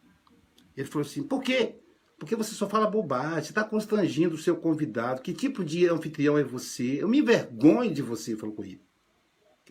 ele 0.78 0.88
falou 0.88 1.06
assim: 1.06 1.24
Por 1.24 1.42
quê? 1.42 1.80
Porque 2.18 2.36
você 2.36 2.54
só 2.54 2.70
fala 2.70 2.90
bobagem, 2.90 3.44
você 3.44 3.52
está 3.52 3.64
constrangindo 3.64 4.36
o 4.36 4.38
seu 4.38 4.56
convidado. 4.56 5.22
Que 5.22 5.34
tipo 5.34 5.64
de 5.64 5.88
anfitrião 5.90 6.38
é 6.38 6.44
você? 6.44 7.02
Eu 7.02 7.10
me 7.10 7.20
envergonho 7.20 7.94
de 7.94 8.02
você, 8.02 8.38
falou 8.38 8.56
com 8.56 8.64
ele. 8.64 8.82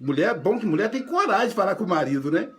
Mulher, 0.01 0.39
bom 0.39 0.59
que 0.59 0.67
mulher 0.67 0.91
tem 0.91 1.07
coragem 1.07 1.49
de 1.49 1.55
falar 1.55 1.77
com 1.77 1.85
o 1.85 1.89
marido, 1.89 2.31
né? 2.31 2.53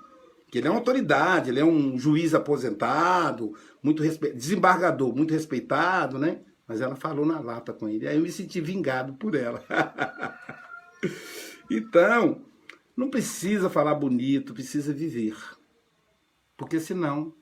Que 0.53 0.59
ele 0.59 0.67
é 0.67 0.69
uma 0.69 0.77
autoridade, 0.77 1.49
ele 1.49 1.59
é 1.59 1.65
um 1.65 1.97
juiz 1.97 2.35
aposentado, 2.35 3.57
muito 3.81 4.03
respe... 4.03 4.33
desembargador, 4.33 5.11
muito 5.15 5.33
respeitado, 5.33 6.19
né? 6.19 6.41
Mas 6.67 6.79
ela 6.79 6.95
falou 6.95 7.25
na 7.25 7.39
lata 7.39 7.73
com 7.73 7.89
ele. 7.89 8.07
Aí 8.07 8.17
eu 8.17 8.21
me 8.21 8.31
senti 8.31 8.61
vingado 8.61 9.13
por 9.13 9.33
ela. 9.33 9.65
então, 11.71 12.45
não 12.95 13.09
precisa 13.09 13.67
falar 13.67 13.95
bonito, 13.95 14.53
precisa 14.53 14.93
viver. 14.93 15.35
Porque 16.55 16.79
senão, 16.79 17.33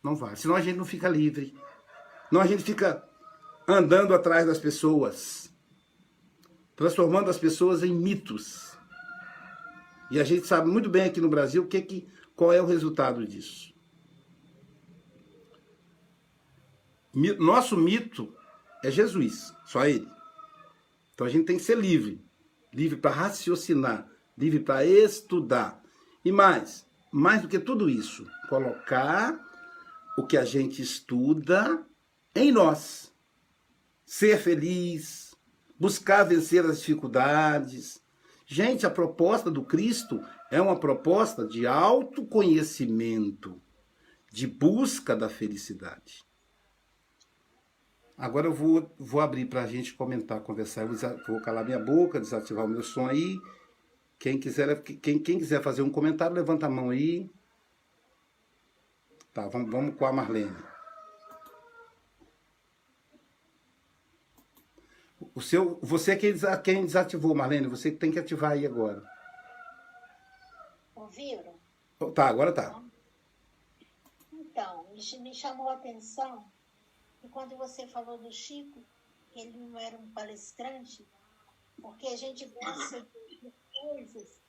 não 0.00 0.14
vai. 0.14 0.36
Senão 0.36 0.54
a 0.54 0.60
gente 0.60 0.76
não 0.76 0.84
fica 0.84 1.08
livre. 1.08 1.52
Não 2.30 2.40
a 2.40 2.46
gente 2.46 2.62
fica 2.62 3.02
andando 3.66 4.14
atrás 4.14 4.46
das 4.46 4.58
pessoas, 4.58 5.52
transformando 6.76 7.30
as 7.30 7.36
pessoas 7.36 7.82
em 7.82 7.92
mitos. 7.92 8.78
E 10.08 10.20
a 10.20 10.24
gente 10.24 10.46
sabe 10.46 10.70
muito 10.70 10.88
bem 10.88 11.06
aqui 11.06 11.20
no 11.20 11.28
Brasil 11.28 11.66
que 11.66 11.80
que, 11.80 12.08
qual 12.40 12.54
é 12.54 12.62
o 12.62 12.64
resultado 12.64 13.26
disso. 13.26 13.74
Nosso 17.38 17.76
mito 17.76 18.34
é 18.82 18.90
Jesus, 18.90 19.52
só 19.66 19.84
ele. 19.84 20.08
Então 21.12 21.26
a 21.26 21.28
gente 21.30 21.44
tem 21.44 21.58
que 21.58 21.62
ser 21.62 21.76
livre, 21.76 22.24
livre 22.72 22.96
para 22.96 23.10
raciocinar, 23.10 24.08
livre 24.38 24.58
para 24.58 24.86
estudar. 24.86 25.82
E 26.24 26.32
mais, 26.32 26.86
mais 27.12 27.42
do 27.42 27.48
que 27.48 27.58
tudo 27.58 27.90
isso, 27.90 28.26
colocar 28.48 29.38
o 30.16 30.26
que 30.26 30.38
a 30.38 30.44
gente 30.46 30.80
estuda 30.80 31.86
em 32.34 32.50
nós. 32.50 33.12
Ser 34.06 34.38
feliz, 34.38 35.36
buscar 35.78 36.24
vencer 36.24 36.64
as 36.64 36.78
dificuldades. 36.78 38.00
Gente, 38.46 38.86
a 38.86 38.90
proposta 38.90 39.50
do 39.50 39.62
Cristo 39.62 40.24
é 40.50 40.60
uma 40.60 40.78
proposta 40.78 41.46
de 41.46 41.66
autoconhecimento, 41.66 43.60
de 44.30 44.46
busca 44.46 45.14
da 45.14 45.28
felicidade. 45.28 46.24
Agora 48.18 48.46
eu 48.46 48.52
vou, 48.52 48.94
vou 48.98 49.20
abrir 49.20 49.46
para 49.46 49.62
a 49.62 49.66
gente 49.66 49.94
comentar, 49.94 50.40
conversar. 50.40 50.82
Eu 50.82 50.88
vou 51.26 51.40
calar 51.40 51.64
minha 51.64 51.78
boca, 51.78 52.20
desativar 52.20 52.66
o 52.66 52.68
meu 52.68 52.82
som 52.82 53.06
aí. 53.06 53.40
Quem 54.18 54.38
quiser, 54.38 54.82
quem, 54.82 55.18
quem 55.18 55.38
quiser 55.38 55.62
fazer 55.62 55.80
um 55.80 55.90
comentário, 55.90 56.36
levanta 56.36 56.66
a 56.66 56.70
mão 56.70 56.90
aí. 56.90 57.30
Tá, 59.32 59.48
vamos, 59.48 59.70
vamos 59.70 59.94
com 59.94 60.04
a 60.04 60.12
Marlene. 60.12 60.54
O 65.34 65.40
seu, 65.40 65.78
você 65.80 66.12
é 66.12 66.16
quem, 66.16 66.34
quem 66.62 66.84
desativou, 66.84 67.34
Marlene. 67.34 67.68
Você 67.68 67.90
tem 67.90 68.10
que 68.10 68.18
ativar 68.18 68.52
aí 68.52 68.66
agora. 68.66 69.02
Ouviram? 71.10 71.58
Tá, 72.14 72.28
agora 72.28 72.54
tá. 72.54 72.80
Então, 74.32 74.86
me 74.94 75.34
chamou 75.34 75.68
a 75.68 75.74
atenção 75.74 76.48
e 77.24 77.28
quando 77.28 77.56
você 77.56 77.84
falou 77.88 78.16
do 78.16 78.30
Chico, 78.30 78.80
que 79.32 79.40
ele 79.40 79.58
não 79.58 79.76
era 79.76 79.98
um 79.98 80.08
palestrante, 80.12 81.04
porque 81.82 82.06
a 82.06 82.16
gente 82.16 82.46
gosta 82.46 83.00
de 83.28 83.52
coisas 83.82 84.40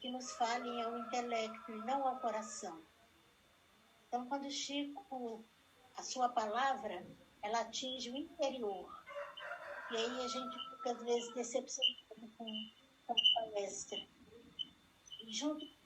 que 0.00 0.10
nos 0.10 0.32
falem 0.32 0.82
ao 0.82 0.98
intelecto 0.98 1.70
e 1.70 1.78
não 1.86 2.04
ao 2.04 2.18
coração. 2.18 2.82
Então, 4.08 4.26
quando 4.26 4.46
o 4.46 4.50
Chico, 4.50 5.44
a 5.96 6.02
sua 6.02 6.28
palavra, 6.28 7.06
ela 7.42 7.60
atinge 7.60 8.10
o 8.10 8.16
interior. 8.16 8.92
E 9.92 9.96
aí 9.96 10.24
a 10.24 10.28
gente 10.28 10.58
fica, 10.70 10.90
às 10.90 11.00
vezes, 11.04 11.32
decepcionado 11.34 12.28
com, 12.36 12.44
com 13.06 13.12
a 13.12 13.40
palestra. 13.40 13.98
E 15.20 15.32
junto, 15.32 15.77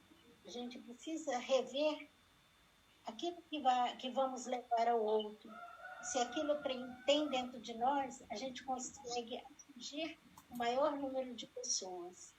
a 0.45 0.51
gente 0.51 0.79
precisa 0.79 1.39
rever 1.39 2.11
aquilo 3.05 3.41
que, 3.43 3.61
vai, 3.61 3.97
que 3.97 4.11
vamos 4.11 4.47
levar 4.47 4.89
ao 4.89 5.03
outro 5.03 5.51
se 6.03 6.19
aquilo 6.19 6.61
tem 7.07 7.29
dentro 7.29 7.61
de 7.61 7.75
nós, 7.75 8.23
a 8.31 8.37
gente 8.37 8.65
consegue 8.65 9.39
atingir 9.39 10.19
o 10.51 10.57
maior 10.57 10.97
número 10.97 11.35
de 11.35 11.47
pessoas. 11.47 12.35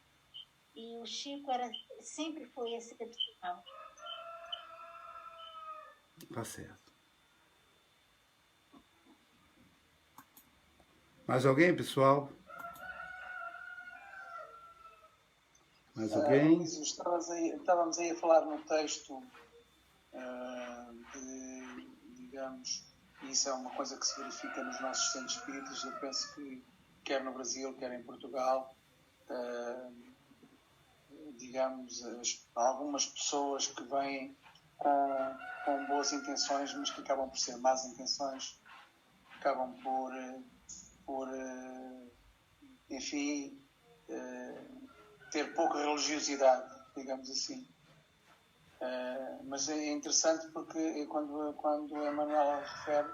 E 0.75 0.97
o 0.99 1.05
Chico 1.05 1.49
era, 1.49 1.69
sempre 2.01 2.45
foi 2.47 2.73
excepcional. 2.73 3.63
Tá 6.33 6.43
certo. 6.43 6.93
Mais 11.25 11.45
alguém, 11.45 11.75
pessoal? 11.75 12.29
Mais 15.95 16.11
é, 16.11 16.15
alguém? 16.15 16.59
Uh, 16.59 16.63
estávamos, 16.63 17.29
aí, 17.29 17.49
estávamos 17.51 17.97
aí 17.99 18.11
a 18.11 18.15
falar 18.15 18.45
no 18.45 18.57
texto 18.63 19.15
uh, 19.15 20.93
de, 21.13 21.87
digamos, 22.15 22.83
isso 23.23 23.49
é 23.49 23.53
uma 23.53 23.69
coisa 23.71 23.97
que 23.97 24.05
se 24.05 24.19
verifica 24.19 24.63
nos 24.63 24.81
nossos 24.81 25.11
centros 25.11 25.35
espíritas. 25.37 25.83
Eu 25.83 25.91
penso 25.99 26.33
que, 26.33 26.65
quer 27.03 27.23
no 27.23 27.33
Brasil, 27.33 27.75
quer 27.75 27.91
em 27.93 28.03
Portugal, 28.03 28.75
uh, 29.29 29.93
digamos, 31.37 32.03
as, 32.03 32.47
algumas 32.55 33.05
pessoas 33.05 33.67
que 33.67 33.83
vêm 33.83 34.35
com, 34.77 35.37
com, 35.63 35.85
boas 35.85 36.11
intenções, 36.11 36.73
mas 36.73 36.89
que 36.89 37.01
acabam 37.01 37.29
por 37.29 37.37
ser 37.37 37.57
más 37.57 37.85
intenções, 37.85 38.59
acabam 39.37 39.73
por, 39.83 40.11
por 41.05 41.29
enfim, 42.89 43.59
ter 45.33 45.51
pouca 45.55 45.79
religiosidade, 45.79 46.69
digamos 46.95 47.29
assim. 47.29 47.67
Uh, 48.79 49.43
mas 49.45 49.67
é 49.67 49.91
interessante 49.91 50.47
porque 50.51 51.05
quando, 51.07 51.53
quando 51.53 51.97
Emmanuel 52.05 52.59
refere, 52.61 53.09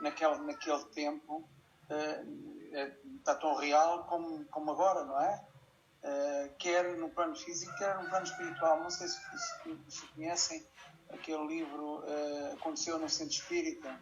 naquele, 0.00 0.36
naquele 0.38 0.84
tempo 0.86 1.48
uh, 1.90 3.16
está 3.18 3.34
tão 3.34 3.56
real 3.56 4.04
como, 4.04 4.44
como 4.46 4.70
agora, 4.70 5.04
não 5.04 5.20
é? 5.20 5.44
Uh, 6.04 6.54
quer 6.58 6.96
no 6.96 7.08
plano 7.08 7.34
físico, 7.34 7.74
quer 7.76 7.96
no 8.00 8.08
plano 8.08 8.24
espiritual. 8.24 8.80
Não 8.80 8.90
sei 8.90 9.08
se, 9.08 9.18
se, 9.18 9.78
se 9.88 10.06
conhecem 10.08 10.64
aquele 11.10 11.46
livro 11.46 12.04
Aconteceu 12.54 12.98
no 12.98 13.08
Centro 13.08 13.34
Espírita. 13.34 13.98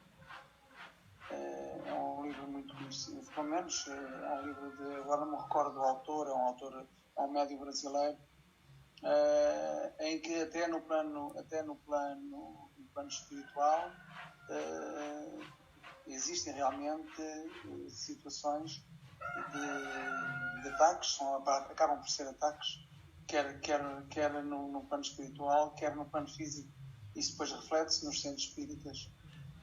é 1.31 1.93
um 1.93 2.25
livro 2.25 2.47
muito 2.49 2.75
conhecido, 2.77 3.25
pelo 3.33 3.49
menos 3.49 3.87
é 3.87 4.35
um 4.35 4.47
livro 4.47 4.77
de. 4.77 4.97
Agora 4.97 5.25
não 5.25 5.33
me 5.33 5.43
recordo 5.43 5.75
do 5.75 5.83
autor, 5.83 6.29
é 6.29 6.33
um 6.33 6.47
autor, 6.47 6.87
um 7.19 7.29
médio 7.29 7.59
brasileiro 7.59 8.19
uh, 9.03 10.03
em 10.03 10.21
que 10.21 10.43
até 10.43 10.67
no 10.67 10.81
plano, 10.81 11.33
até 11.39 11.63
no 11.63 11.77
plano, 11.77 12.71
no 12.77 12.85
plano 12.95 13.09
espiritual 13.09 13.91
uh, 14.49 15.41
existem 16.07 16.53
realmente 16.53 17.23
eh, 17.23 17.89
situações 17.89 18.85
de, 19.53 20.63
de, 20.63 20.69
ataques, 20.71 21.13
são, 21.13 21.37
acabam 21.37 21.99
por 22.01 22.09
ser 22.09 22.27
ataques, 22.27 22.81
quer, 23.27 23.61
quer, 23.61 23.81
quer 24.09 24.43
no, 24.43 24.69
no 24.69 24.85
plano 24.85 25.05
espiritual, 25.05 25.71
quer 25.75 25.95
no 25.95 26.05
plano 26.05 26.29
físico. 26.29 26.69
Isso 27.15 27.33
depois 27.33 27.53
reflete-se 27.53 28.05
nos 28.05 28.21
centros 28.21 28.49
espíritas. 28.49 29.09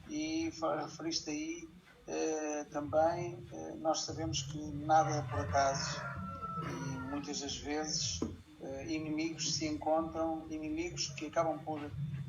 E 0.08 0.50
referiste 0.82 1.30
aí 1.30 1.68
também, 2.70 3.46
nós 3.78 4.00
sabemos 4.00 4.42
que 4.42 4.58
nada 4.72 5.10
é 5.10 5.22
por 5.22 5.40
acaso 5.40 6.00
e 6.62 6.98
muitas 7.10 7.40
das 7.40 7.56
vezes 7.56 8.20
uh, 8.20 8.82
inimigos 8.86 9.54
se 9.54 9.66
encontram, 9.66 10.46
inimigos 10.50 11.08
que 11.10 11.26
acabam 11.26 11.58
por 11.60 11.80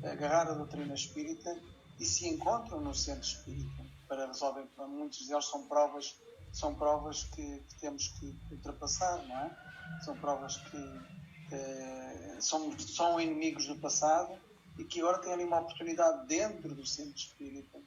agarrar 0.02 0.48
a 0.48 0.54
doutrina 0.54 0.94
espírita 0.94 1.56
e 1.98 2.04
se 2.04 2.28
encontram 2.28 2.80
no 2.80 2.94
centro 2.94 3.22
espírita 3.22 3.84
para 4.08 4.26
resolver. 4.26 4.64
Muitos 4.88 5.26
deles 5.26 5.46
são 5.46 5.66
provas, 5.66 6.16
são 6.52 6.74
provas 6.74 7.24
que, 7.24 7.62
que 7.68 7.74
temos 7.80 8.08
que 8.08 8.34
ultrapassar, 8.50 9.22
não 9.26 9.36
é? 9.36 9.56
São 10.04 10.16
provas 10.16 10.56
que 10.56 10.76
uh, 10.76 12.42
são, 12.42 12.78
são 12.78 13.20
inimigos 13.20 13.66
do 13.66 13.76
passado 13.76 14.32
e 14.78 14.84
que 14.84 15.00
agora 15.00 15.18
têm 15.18 15.32
ali 15.32 15.44
uma 15.44 15.60
oportunidade 15.60 16.26
dentro 16.26 16.74
do 16.74 16.86
centro 16.86 17.16
espírita 17.16 17.78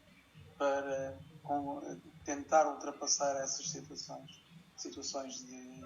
para 0.57 1.17
com, 1.43 1.81
tentar 2.23 2.67
ultrapassar 2.67 3.35
essas 3.37 3.69
situações, 3.69 4.43
situações 4.77 5.35
de, 5.45 5.81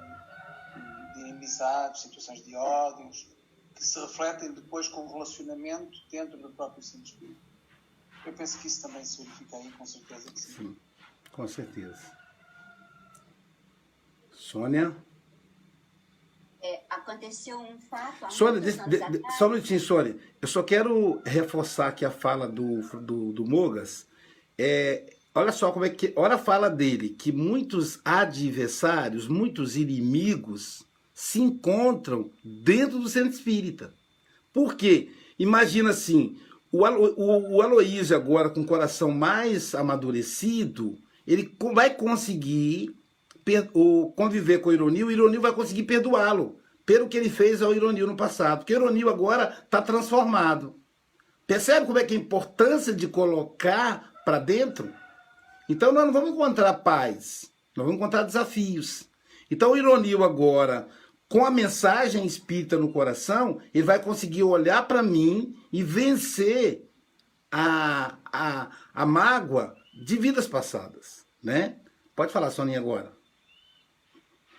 de 1.23 1.31
amizades, 1.31 2.01
situações 2.01 2.43
de 2.43 2.55
ódios, 2.55 3.27
que 3.75 3.85
se 3.85 3.99
refletem 3.99 4.53
depois 4.53 4.87
com 4.87 5.05
o 5.05 5.11
relacionamento 5.11 5.97
dentro 6.11 6.37
do 6.37 6.49
próprio 6.49 6.83
centro 6.83 7.05
espírita. 7.05 7.39
Eu 8.25 8.33
penso 8.33 8.59
que 8.59 8.67
isso 8.67 8.81
também 8.81 9.03
se 9.05 9.23
verifica 9.23 9.57
aí, 9.57 9.71
com 9.71 9.85
certeza 9.85 10.31
que 10.31 10.39
sim. 10.39 10.53
Sim, 10.53 10.77
com 11.31 11.47
certeza. 11.47 12.19
Sônia? 14.31 14.95
É, 16.61 16.83
aconteceu 16.89 17.57
um 17.57 17.79
fato. 17.79 18.31
Sônia, 18.33 18.59
de, 18.59 18.73
de, 18.73 19.09
de, 19.11 19.37
só 19.37 19.47
um 19.47 19.51
minutinho, 19.51 19.79
Sônia. 19.79 20.17
Eu 20.41 20.47
só 20.47 20.61
quero 20.61 21.21
reforçar 21.25 21.87
aqui 21.87 22.03
a 22.03 22.11
fala 22.11 22.47
do, 22.47 22.81
do, 22.99 23.31
do 23.31 23.45
Mogas. 23.45 24.05
É, 24.57 25.15
olha 25.33 25.53
só 25.53 25.71
como 25.71 25.85
é 25.85 25.89
que. 25.89 26.11
Olha 26.17 26.35
a 26.35 26.39
fala 26.39 26.69
dele, 26.69 27.09
que 27.09 27.31
muitos 27.31 28.01
adversários, 28.03 29.29
muitos 29.29 29.77
inimigos 29.77 30.88
se 31.19 31.41
encontram 31.41 32.31
dentro 32.41 32.97
do 32.97 33.09
centro 33.09 33.31
espírita. 33.31 33.93
Por 34.53 34.75
quê? 34.75 35.11
Imagina 35.37 35.89
assim, 35.89 36.37
o, 36.71 36.85
o, 36.87 37.57
o 37.57 37.61
Aloísio 37.61 38.15
agora 38.15 38.49
com 38.49 38.61
o 38.61 38.65
coração 38.65 39.11
mais 39.11 39.75
amadurecido, 39.75 40.97
ele 41.27 41.53
vai 41.73 41.93
conseguir 41.93 42.95
o, 43.73 44.13
conviver 44.15 44.59
com 44.59 44.69
o 44.69 44.73
Ironil, 44.73 45.07
o 45.07 45.11
Ironil 45.11 45.41
vai 45.41 45.51
conseguir 45.51 45.83
perdoá-lo 45.83 46.57
pelo 46.85 47.09
que 47.09 47.17
ele 47.17 47.29
fez 47.29 47.61
ao 47.61 47.75
Ironil 47.75 48.07
no 48.07 48.15
passado. 48.15 48.59
Porque 48.59 48.73
o 48.73 48.77
Ironil 48.77 49.09
agora 49.09 49.57
está 49.61 49.81
transformado. 49.81 50.73
Percebe 51.45 51.85
como 51.85 51.99
é 51.99 52.05
que 52.05 52.13
é 52.13 52.17
a 52.17 52.21
importância 52.21 52.93
de 52.93 53.09
colocar 53.09 54.13
para 54.23 54.39
dentro? 54.39 54.89
Então 55.67 55.91
nós 55.91 56.05
não 56.05 56.13
vamos 56.13 56.29
encontrar 56.29 56.75
paz, 56.75 57.51
nós 57.75 57.85
vamos 57.85 57.99
encontrar 57.99 58.23
desafios. 58.23 59.09
Então 59.51 59.71
o 59.71 59.77
Ironil 59.77 60.23
agora, 60.23 60.87
com 61.29 61.45
a 61.45 61.51
mensagem 61.51 62.25
espírita 62.25 62.77
no 62.77 62.91
coração, 62.91 63.61
ele 63.73 63.85
vai 63.85 64.01
conseguir 64.01 64.43
olhar 64.43 64.87
para 64.87 65.01
mim 65.01 65.55
e 65.71 65.83
vencer 65.83 66.89
a, 67.51 68.17
a, 68.25 68.71
a 68.93 69.05
mágoa 69.05 69.75
de 70.03 70.17
vidas 70.17 70.47
passadas, 70.47 71.25
né? 71.41 71.79
Pode 72.15 72.33
falar, 72.33 72.51
Soninha, 72.51 72.79
agora 72.79 73.19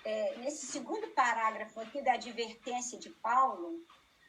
é, 0.05 0.37
nesse 0.39 0.67
segundo 0.67 1.07
parágrafo 1.09 1.81
aqui 1.81 2.03
da 2.03 2.15
advertência 2.15 2.99
de 2.99 3.11
Paulo, 3.11 3.81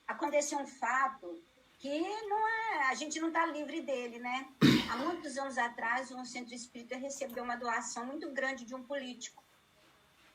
aconteceu 0.08 0.60
um 0.60 0.67
fato 0.67 1.41
que 1.80 1.99
não 2.27 2.47
é, 2.47 2.89
a 2.89 2.93
gente 2.93 3.19
não 3.19 3.30
está 3.30 3.45
livre 3.47 3.82
dele, 3.82 4.19
né? 4.19 4.47
Há 4.91 4.97
muitos 4.97 5.38
anos 5.38 5.58
atrás, 5.58 6.12
um 6.12 6.23
centro 6.23 6.54
espírita 6.54 6.95
recebeu 6.95 7.43
uma 7.43 7.56
doação 7.56 8.06
muito 8.06 8.32
grande 8.32 8.65
de 8.65 8.75
um 8.75 8.84
político. 8.84 9.43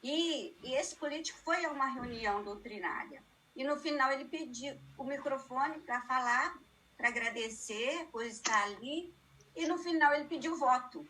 E, 0.08 0.56
e 0.62 0.74
esse 0.76 0.94
político 0.94 1.36
foi 1.44 1.64
a 1.64 1.72
uma 1.72 1.88
reunião 1.88 2.44
doutrinária. 2.44 3.24
E 3.56 3.64
no 3.64 3.76
final 3.76 4.12
ele 4.12 4.26
pediu 4.26 4.78
o 4.96 5.02
microfone 5.02 5.80
para 5.80 6.00
falar, 6.02 6.56
para 6.96 7.08
agradecer 7.08 8.06
por 8.12 8.24
estar 8.24 8.62
ali. 8.62 9.12
E 9.56 9.66
no 9.66 9.76
final 9.78 10.14
ele 10.14 10.26
pediu 10.26 10.56
voto. 10.56 11.04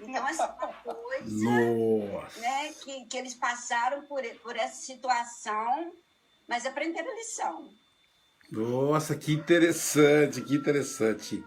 Então, 0.00 0.26
essa 0.26 0.48
coisa 0.48 2.40
né, 2.40 2.72
que, 2.72 3.04
que 3.04 3.18
eles 3.18 3.34
passaram 3.34 4.06
por, 4.06 4.22
por 4.42 4.56
essa 4.56 4.80
situação, 4.80 5.92
mas 6.48 6.64
aprenderam 6.64 7.10
a 7.10 7.16
lição. 7.16 7.68
Nossa, 8.50 9.14
que 9.14 9.32
interessante, 9.34 10.40
que 10.40 10.54
interessante. 10.54 11.44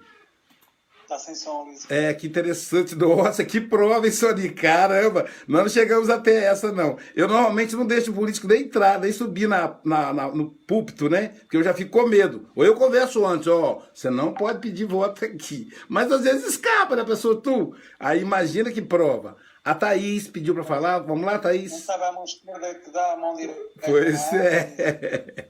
Tá 1.11 1.19
sem 1.19 1.35
som, 1.35 1.63
Luiz. 1.63 1.91
É, 1.91 2.13
que 2.13 2.25
interessante. 2.25 2.95
Nossa, 2.95 3.43
que 3.43 3.59
prova 3.59 4.07
isso 4.07 4.25
ali. 4.25 4.49
Caramba, 4.49 5.27
nós 5.45 5.63
não 5.63 5.69
chegamos 5.69 6.09
até 6.09 6.45
essa, 6.45 6.71
não. 6.71 6.97
Eu 7.13 7.27
normalmente 7.27 7.75
não 7.75 7.85
deixo 7.85 8.11
o 8.11 8.15
político 8.15 8.47
nem 8.47 8.61
entrar, 8.61 8.97
nem 8.97 9.11
subir 9.11 9.45
na, 9.45 9.77
na, 9.83 10.13
na, 10.13 10.27
no 10.29 10.49
púlpito, 10.49 11.09
né? 11.09 11.33
Porque 11.41 11.57
eu 11.57 11.63
já 11.63 11.73
fico 11.73 11.91
com 11.91 12.07
medo. 12.07 12.49
Ou 12.55 12.63
eu 12.63 12.75
converso 12.75 13.25
antes, 13.25 13.47
ó, 13.47 13.81
você 13.93 14.09
não 14.09 14.33
pode 14.33 14.59
pedir 14.59 14.85
voto 14.85 15.25
aqui. 15.25 15.67
Mas 15.89 16.09
às 16.09 16.21
vezes 16.21 16.47
escapa 16.47 16.95
da 16.95 17.03
pessoa, 17.03 17.41
tu. 17.41 17.75
Aí 17.99 18.21
imagina 18.21 18.71
que 18.71 18.81
prova. 18.81 19.35
A 19.65 19.75
Thaís 19.75 20.29
pediu 20.29 20.53
para 20.53 20.63
falar. 20.63 20.99
Vamos 20.99 21.25
lá, 21.25 21.37
Thaís. 21.37 21.73
Não 21.73 21.79
sabe 21.79 22.05
a 22.05 22.13
mão 22.13 22.23
esquerda 22.23 22.73
que 22.75 22.89
dá 22.89 23.11
a 23.11 23.17
mão 23.17 23.35
direita. 23.35 23.61
Pois 23.83 24.31
é. 24.31 25.49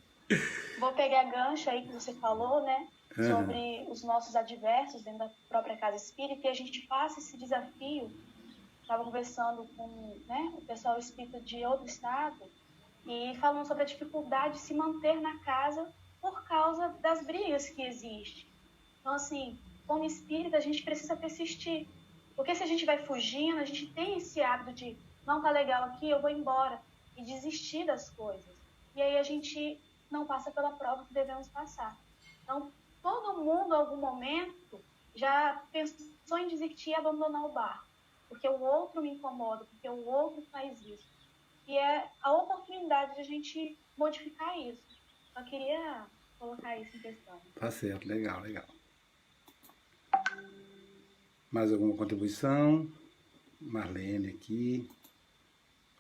Vou 0.79 0.91
pegar 0.93 1.25
gancho 1.25 1.69
aí 1.69 1.83
que 1.83 1.93
você 1.93 2.13
falou, 2.13 2.63
né? 2.63 2.87
Sobre 3.15 3.85
os 3.89 4.03
nossos 4.03 4.35
adversos 4.35 5.01
dentro 5.03 5.19
da 5.19 5.31
própria 5.49 5.77
casa 5.77 5.97
espírita 5.97 6.47
e 6.47 6.49
a 6.49 6.53
gente 6.53 6.81
passa 6.87 7.19
esse 7.19 7.37
desafio. 7.37 8.11
Estava 8.81 9.03
conversando 9.03 9.65
com 9.75 10.17
né, 10.27 10.53
o 10.57 10.61
pessoal 10.61 10.97
espírita 10.97 11.39
de 11.39 11.65
outro 11.65 11.85
estado 11.85 12.41
e 13.05 13.35
falando 13.37 13.67
sobre 13.67 13.83
a 13.83 13.85
dificuldade 13.85 14.55
de 14.55 14.59
se 14.61 14.73
manter 14.73 15.19
na 15.19 15.37
casa 15.39 15.91
por 16.21 16.43
causa 16.43 16.89
das 17.01 17.25
brigas 17.25 17.69
que 17.69 17.81
existem. 17.81 18.45
Então, 18.99 19.13
assim, 19.13 19.57
como 19.87 20.03
espírita, 20.03 20.57
a 20.57 20.61
gente 20.61 20.83
precisa 20.83 21.15
persistir. 21.15 21.87
Porque 22.35 22.55
se 22.55 22.63
a 22.63 22.67
gente 22.67 22.85
vai 22.85 23.03
fugindo, 23.05 23.59
a 23.59 23.65
gente 23.65 23.87
tem 23.87 24.17
esse 24.17 24.41
hábito 24.41 24.73
de 24.73 24.97
não 25.25 25.41
tá 25.41 25.51
legal 25.51 25.83
aqui, 25.85 26.09
eu 26.09 26.21
vou 26.21 26.29
embora 26.29 26.79
e 27.17 27.23
desistir 27.23 27.85
das 27.85 28.09
coisas. 28.09 28.55
E 28.95 29.01
aí 29.01 29.17
a 29.17 29.23
gente 29.23 29.79
não 30.09 30.25
passa 30.25 30.51
pela 30.51 30.71
prova 30.71 31.05
que 31.05 31.13
devemos 31.13 31.47
passar. 31.47 31.97
Então, 32.43 32.71
todo 33.01 33.43
mundo, 33.43 33.73
em 33.73 33.77
algum 33.77 33.97
momento, 33.97 34.83
já 35.15 35.63
pensou 35.71 36.37
em 36.37 36.47
desistir 36.47 36.91
e 36.91 36.95
abandonar 36.95 37.45
o 37.45 37.53
barco. 37.53 37.85
Porque 38.29 38.47
o 38.47 38.61
outro 38.61 39.01
me 39.01 39.09
incomoda, 39.09 39.65
porque 39.65 39.89
o 39.89 40.05
outro 40.05 40.41
faz 40.51 40.79
isso. 40.81 41.09
E 41.67 41.77
é 41.77 42.09
a 42.21 42.31
oportunidade 42.33 43.15
de 43.15 43.21
a 43.21 43.23
gente 43.23 43.77
modificar 43.97 44.57
isso. 44.59 44.81
Só 45.33 45.43
queria 45.43 46.05
colocar 46.39 46.77
isso 46.77 46.95
em 46.97 47.01
questão. 47.01 47.39
Tá 47.55 47.69
certo, 47.69 48.07
legal, 48.07 48.41
legal. 48.41 48.65
Mais 51.51 51.71
alguma 51.71 51.95
contribuição? 51.95 52.89
Marlene 53.59 54.29
aqui. 54.29 54.89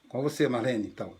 Com 0.07 0.21
você, 0.21 0.47
Marlene, 0.47 0.87
então. 0.87 1.15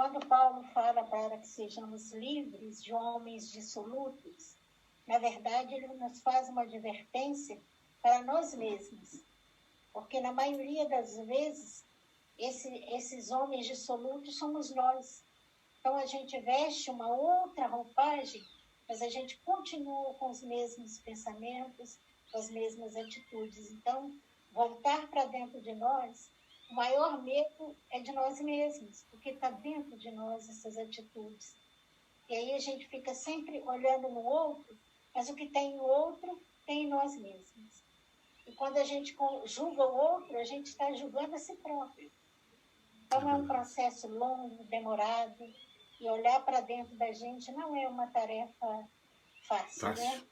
Quando 0.00 0.26
Paulo 0.28 0.64
fala 0.72 1.04
para 1.04 1.36
que 1.36 1.46
sejamos 1.46 2.10
livres 2.12 2.82
de 2.82 2.90
homens 2.90 3.52
dissolutos, 3.52 4.56
na 5.06 5.18
verdade 5.18 5.74
ele 5.74 5.88
nos 5.88 6.22
faz 6.22 6.48
uma 6.48 6.62
advertência 6.62 7.60
para 8.00 8.22
nós 8.22 8.54
mesmos. 8.54 9.22
Porque 9.92 10.18
na 10.18 10.32
maioria 10.32 10.88
das 10.88 11.18
vezes, 11.26 11.84
esse, 12.38 12.70
esses 12.94 13.30
homens 13.30 13.66
dissolutos 13.66 14.38
somos 14.38 14.74
nós. 14.74 15.22
Então 15.78 15.94
a 15.98 16.06
gente 16.06 16.40
veste 16.40 16.90
uma 16.90 17.08
outra 17.14 17.66
roupagem, 17.66 18.42
mas 18.88 19.02
a 19.02 19.08
gente 19.10 19.36
continua 19.44 20.14
com 20.14 20.30
os 20.30 20.42
mesmos 20.42 20.96
pensamentos, 21.00 21.98
com 22.32 22.38
as 22.38 22.48
mesmas 22.48 22.96
atitudes. 22.96 23.70
Então, 23.70 24.18
voltar 24.50 25.10
para 25.10 25.26
dentro 25.26 25.60
de 25.60 25.74
nós 25.74 26.30
o 26.70 26.74
maior 26.74 27.22
medo 27.22 27.76
é 27.90 28.00
de 28.00 28.12
nós 28.12 28.40
mesmos, 28.40 29.04
porque 29.10 29.30
está 29.30 29.50
dentro 29.50 29.96
de 29.98 30.10
nós 30.12 30.48
essas 30.48 30.78
atitudes. 30.78 31.54
E 32.28 32.34
aí 32.34 32.54
a 32.54 32.58
gente 32.58 32.86
fica 32.86 33.12
sempre 33.12 33.60
olhando 33.62 34.08
no 34.08 34.22
outro, 34.24 34.78
mas 35.14 35.28
o 35.28 35.34
que 35.34 35.48
tem 35.48 35.76
no 35.76 35.82
outro 35.82 36.40
tem 36.66 36.84
em 36.84 36.88
nós 36.88 37.16
mesmos. 37.16 37.84
E 38.46 38.52
quando 38.52 38.78
a 38.78 38.84
gente 38.84 39.16
julga 39.46 39.84
o 39.84 39.96
outro, 39.96 40.38
a 40.38 40.44
gente 40.44 40.66
está 40.66 40.92
julgando 40.92 41.34
a 41.34 41.38
si 41.38 41.54
próprio. 41.56 42.10
Então 43.04 43.28
é 43.28 43.34
um 43.34 43.46
processo 43.46 44.06
longo, 44.06 44.62
demorado, 44.64 45.44
e 46.00 46.08
olhar 46.08 46.44
para 46.44 46.60
dentro 46.60 46.96
da 46.96 47.12
gente 47.12 47.50
não 47.52 47.76
é 47.76 47.88
uma 47.88 48.06
tarefa 48.06 48.88
fácil, 49.48 49.80
fácil. 49.80 50.04
né? 50.04 50.22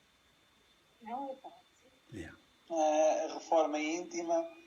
Não 1.02 1.30
é 1.32 1.36
fácil. 1.36 1.90
Yeah. 2.12 2.38
É, 2.70 3.24
a 3.24 3.34
reforma 3.34 3.78
íntima 3.80 4.57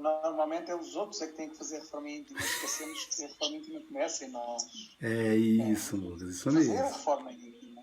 normalmente 0.00 0.70
é 0.70 0.76
os 0.76 0.96
outros 0.96 1.20
é 1.22 1.26
que 1.26 1.34
têm 1.34 1.50
que 1.50 1.56
fazer 1.56 1.76
a 1.76 1.80
reforma 1.80 2.10
íntima. 2.10 2.40
Esquecemos 2.40 3.04
que 3.04 3.24
a 3.24 3.28
reforma 3.28 3.56
íntima 3.56 3.80
começa 3.80 4.24
em 4.24 4.28
nós. 4.28 4.62
É 5.00 5.34
isso, 5.36 5.96
é, 5.96 5.98
Lucas, 5.98 6.28
isso 6.28 6.50
mesmo. 6.50 6.74
Fazer 6.74 6.84
a 6.84 6.92
reforma 6.92 7.32
íntima. 7.32 7.82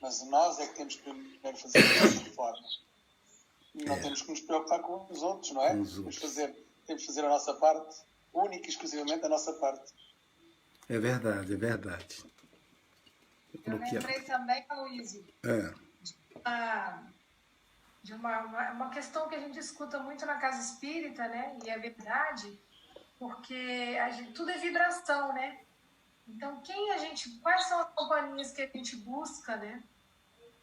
Mas 0.00 0.26
nós 0.28 0.58
é 0.58 0.66
que 0.66 0.74
temos 0.74 0.96
que 0.96 1.02
primeiro 1.02 1.58
fazer 1.58 1.78
a 1.78 2.06
reforma. 2.24 2.58
E 3.72 3.84
não 3.84 3.94
é. 3.94 4.00
temos 4.00 4.22
que 4.22 4.30
nos 4.32 4.40
preocupar 4.40 4.80
com 4.80 5.06
os 5.12 5.22
outros, 5.22 5.52
não 5.52 5.62
é? 5.62 5.68
Temos, 5.68 6.16
fazer, 6.16 6.52
temos 6.88 7.02
que 7.02 7.06
fazer 7.06 7.24
a 7.24 7.28
nossa 7.28 7.54
parte, 7.54 8.00
única 8.32 8.66
e 8.66 8.68
exclusivamente 8.68 9.24
a 9.24 9.28
nossa 9.28 9.52
parte. 9.52 9.92
É 10.88 10.98
verdade, 10.98 11.52
é 11.52 11.56
verdade. 11.56 12.24
Eu, 13.64 13.74
eu 13.74 13.78
lembrei 13.78 14.22
também, 14.22 14.66
Luiz, 14.72 15.14
é. 15.14 15.20
de, 15.22 15.74
uma, 16.34 17.12
de 18.02 18.14
uma, 18.14 18.70
uma 18.72 18.90
questão 18.90 19.28
que 19.28 19.34
a 19.34 19.40
gente 19.40 19.58
escuta 19.58 19.98
muito 19.98 20.24
na 20.24 20.36
casa 20.36 20.60
espírita, 20.60 21.26
né? 21.28 21.58
E 21.64 21.70
é 21.70 21.78
verdade, 21.78 22.58
porque 23.18 23.98
a 24.02 24.10
gente, 24.10 24.32
tudo 24.32 24.50
é 24.50 24.58
vibração, 24.58 25.32
né? 25.34 25.60
Então, 26.26 26.60
quem 26.62 26.92
a 26.92 26.98
gente, 26.98 27.38
quais 27.40 27.64
são 27.64 27.80
as 27.80 27.92
companhias 27.92 28.52
que 28.52 28.62
a 28.62 28.66
gente 28.66 28.96
busca, 28.96 29.56
né? 29.56 29.82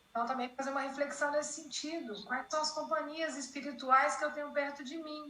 Então, 0.10 0.26
também 0.26 0.50
fazer 0.56 0.71
uma 0.71 0.82
reflexão 0.82 1.30
nesse 1.32 1.62
sentido. 1.62 2.26
Quais 2.26 2.47
são 2.50 2.62
as 2.62 2.71
companhias 2.71 3.38
espirituais 3.38 4.15
que 4.15 4.26
eu 4.26 4.32
tenho 4.32 4.52
perto 4.52 4.84
de 4.84 4.97
mim? 4.97 5.28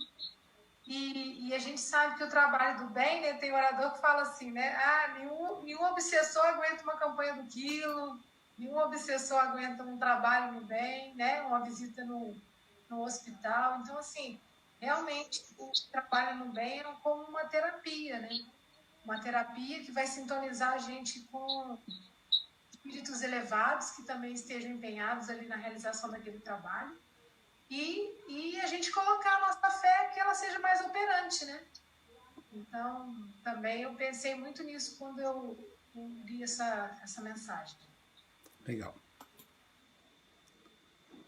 E, 0.86 1.50
e, 1.50 1.54
a 1.54 1.60
gente 1.60 1.82
sabe 1.82 2.16
que 2.16 2.24
o 2.24 2.30
trabalho 2.30 2.78
do 2.78 2.94
bem, 2.94 3.20
né? 3.20 3.34
Tem 3.34 3.52
orador 3.52 3.92
que 3.92 4.00
fala 4.00 4.22
assim, 4.22 4.52
né? 4.52 4.74
Ah, 4.78 5.08
nenhum, 5.18 5.62
nenhum 5.64 5.84
obsessor 5.84 6.46
aguenta 6.46 6.84
uma 6.84 6.96
campanha 6.96 7.34
do 7.34 7.50
quilo, 7.50 8.18
nenhum 8.58 8.78
obsessor 8.78 9.38
aguenta 9.38 9.84
um 9.84 9.98
trabalho 9.98 10.54
no 10.54 10.62
bem, 10.62 11.14
né? 11.16 11.42
Uma 11.44 11.60
visita 11.60 12.04
no, 12.04 12.36
no 12.90 13.04
hospital. 13.04 13.80
Então, 13.82 13.98
assim, 13.98 14.40
realmente 14.80 15.46
o 15.58 15.72
trabalho 15.92 16.46
no 16.46 16.52
bem 16.52 16.80
é 16.80 16.84
como 17.04 17.24
uma 17.24 17.46
terapia, 17.46 18.20
né? 18.20 18.46
Uma 19.06 19.20
terapia 19.22 19.84
que 19.84 19.92
vai 19.92 20.08
sintonizar 20.08 20.74
a 20.74 20.78
gente 20.78 21.22
com 21.32 21.78
espíritos 22.72 23.22
elevados 23.22 23.92
que 23.92 24.04
também 24.04 24.34
estejam 24.34 24.72
empenhados 24.72 25.30
ali 25.30 25.46
na 25.48 25.56
realização 25.56 26.10
daquele 26.10 26.40
trabalho 26.40 26.98
e, 27.70 28.16
e 28.28 28.62
a 28.62 28.68
gente 28.68 28.92
colocar 28.92 29.36
a 29.36 29.40
nossa 29.42 29.70
fé 29.70 30.10
que 30.14 30.20
ela 30.20 30.34
seja 30.34 30.60
mais 30.60 30.82
operante, 30.82 31.46
né? 31.46 31.62
Então, 32.54 33.14
também 33.44 33.82
eu 33.82 33.94
pensei 33.96 34.36
muito 34.36 34.64
nisso 34.64 34.98
quando 34.98 35.20
eu 35.20 35.58
li 36.26 36.44
essa, 36.44 36.98
essa 37.04 37.22
mensagem. 37.22 37.78
Legal. 38.68 38.94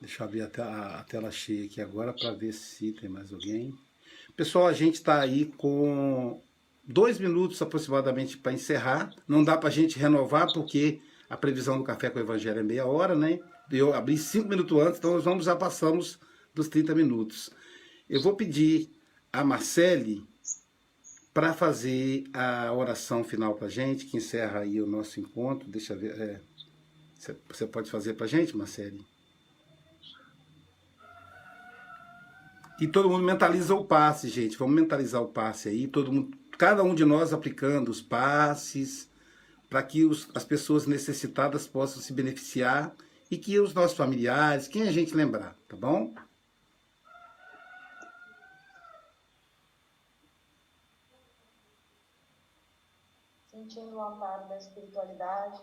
Deixa 0.01 0.23
eu 0.23 0.27
abrir 0.27 0.41
a, 0.41 1.05
tela 1.07 1.31
cheia 1.31 1.65
aqui 1.65 1.81
agora 1.81 2.13
para 2.13 2.31
ver 2.31 2.53
se 2.53 2.91
tem 2.93 3.09
mais 3.09 3.33
alguém. 3.33 3.77
Pessoal, 4.35 4.67
a 4.67 4.73
gente 4.73 4.95
está 4.95 5.19
aí 5.19 5.45
com 5.57 6.41
dois 6.83 7.19
minutos 7.19 7.61
aproximadamente 7.61 8.37
para 8.37 8.53
encerrar. 8.53 9.13
Não 9.27 9.43
dá 9.43 9.57
para 9.57 9.69
a 9.69 9.71
gente 9.71 9.99
renovar 9.99 10.51
porque 10.53 11.01
a 11.29 11.37
previsão 11.37 11.77
do 11.77 11.83
Café 11.83 12.09
com 12.09 12.19
o 12.19 12.21
Evangelho 12.21 12.59
é 12.59 12.63
meia 12.63 12.85
hora, 12.85 13.15
né? 13.15 13.39
Eu 13.71 13.93
abri 13.93 14.17
cinco 14.17 14.49
minutos 14.49 14.77
antes, 14.81 14.97
então 14.97 15.13
nós 15.13 15.23
vamos, 15.23 15.45
já 15.45 15.55
passamos 15.55 16.19
dos 16.53 16.67
30 16.67 16.95
minutos. 16.95 17.49
Eu 18.09 18.21
vou 18.21 18.35
pedir 18.35 18.89
a 19.31 19.43
Marcele 19.43 20.25
para 21.33 21.53
fazer 21.53 22.23
a 22.33 22.73
oração 22.73 23.23
final 23.23 23.53
para 23.55 23.67
a 23.67 23.69
gente, 23.69 24.05
que 24.05 24.17
encerra 24.17 24.61
aí 24.61 24.81
o 24.81 24.87
nosso 24.87 25.19
encontro. 25.19 25.69
Deixa 25.69 25.93
eu 25.93 25.99
ver. 25.99 26.19
É, 26.19 26.41
você 27.19 27.67
pode 27.67 27.91
fazer 27.91 28.13
para 28.13 28.27
gente, 28.27 28.55
Marcele? 28.55 29.05
E 32.79 32.87
todo 32.87 33.09
mundo 33.09 33.25
mentaliza 33.25 33.75
o 33.75 33.83
passe, 33.83 34.29
gente. 34.29 34.57
Vamos 34.57 34.73
mentalizar 34.73 35.21
o 35.21 35.27
passe 35.27 35.67
aí. 35.67 35.87
Todo 35.87 36.13
mundo, 36.13 36.37
cada 36.57 36.81
um 36.81 36.95
de 36.95 37.03
nós 37.03 37.33
aplicando 37.33 37.89
os 37.89 38.01
passes 38.01 39.09
para 39.69 39.83
que 39.83 40.05
os, 40.05 40.29
as 40.33 40.45
pessoas 40.45 40.87
necessitadas 40.87 41.67
possam 41.67 42.01
se 42.01 42.13
beneficiar 42.13 42.95
e 43.29 43.37
que 43.37 43.59
os 43.59 43.73
nossos 43.73 43.97
familiares, 43.97 44.67
quem 44.67 44.83
a 44.83 44.91
gente 44.91 45.13
lembrar, 45.13 45.55
tá 45.67 45.75
bom? 45.75 46.13
sentindo 53.69 53.97
o 53.97 54.01
amparo 54.01 54.47
da 54.47 54.57
espiritualidade. 54.57 55.61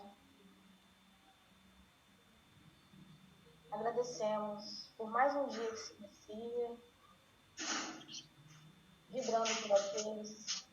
Agradecemos 3.77 4.91
por 4.97 5.07
mais 5.11 5.35
um 5.35 5.49
dia 5.49 5.69
que 5.69 5.77
se 5.77 5.93
inicia, 6.33 6.77
vibrando 9.07 9.55
por 9.61 9.71
aqueles 9.71 10.65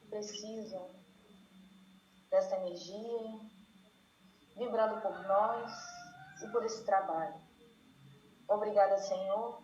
que 0.00 0.06
precisam 0.08 0.88
dessa 2.30 2.56
energia, 2.56 3.40
vibrando 4.56 4.98
por 5.02 5.28
nós 5.28 5.72
e 6.42 6.48
por 6.52 6.64
esse 6.64 6.86
trabalho. 6.86 7.42
Obrigada, 8.48 8.96
Senhor, 8.96 9.62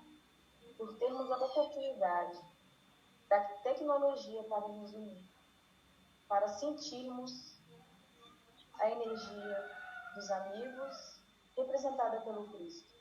por 0.76 0.98
termos 0.98 1.30
a 1.33 1.38
oportunidade 1.38 2.38
da 3.30 3.40
tecnologia 3.62 4.44
para 4.44 4.68
nos 4.68 4.92
unir, 4.92 5.24
para 6.28 6.48
sentirmos 6.48 7.59
a 8.74 8.90
energia 8.90 9.84
dos 10.14 10.31
amigos 10.31 11.20
representada 11.57 12.20
pelo 12.20 12.48
Cristo. 12.48 12.94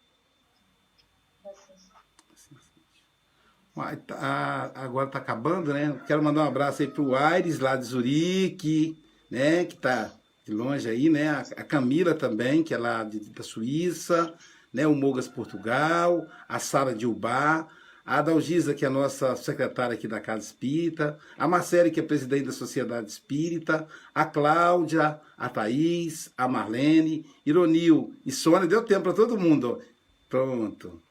Tá, 4.06 4.72
agora 4.76 5.08
está 5.08 5.20
acabando, 5.20 5.74
né? 5.74 6.00
Quero 6.06 6.24
mandar 6.24 6.44
um 6.44 6.48
abraço 6.48 6.82
aí 6.82 6.88
para 6.88 7.02
o 7.02 7.16
Aires, 7.16 7.60
lá 7.60 7.76
de 7.76 7.86
Zurique, 7.86 9.04
né? 9.32 9.66
Que 9.66 9.74
está 9.74 10.12
de 10.46 10.54
longe 10.54 10.88
aí, 10.90 11.10
né? 11.10 11.44
A 11.58 11.64
Camila 11.64 12.14
também, 12.14 12.64
que 12.64 12.74
é 12.74 12.78
lá 12.78 13.04
de, 13.04 13.20
da 13.20 13.44
Suíça, 13.44 14.34
né? 14.72 14.86
O 14.86 14.96
Mogas 14.96 15.28
Portugal, 15.28 16.28
a 16.48 16.60
Sara 16.60 16.94
de 16.94 17.08
Ubá, 17.08 17.68
a 18.06 18.20
Adalgisa, 18.20 18.74
que 18.74 18.84
é 18.84 18.88
a 18.88 18.92
nossa 18.92 19.36
secretária 19.36 19.94
aqui 19.94 20.08
da 20.08 20.20
Casa 20.20 20.46
Espírita, 20.46 21.18
a 21.38 21.48
Marcele, 21.48 21.90
que 21.90 22.00
é 22.00 22.04
presidente 22.04 22.46
da 22.46 22.52
Sociedade 22.52 23.10
Espírita, 23.10 23.88
a 24.14 24.26
Cláudia, 24.26 25.20
a 25.38 25.50
Thaís, 25.50 26.30
a 26.38 26.48
Marlene, 26.48 27.26
Ironil 27.46 28.14
e 28.26 28.32
Sônia. 28.32 28.68
Deu 28.68 28.84
tempo 28.84 29.04
para 29.04 29.14
todo 29.14 29.40
mundo. 29.40 29.82
Pronto. 30.30 31.02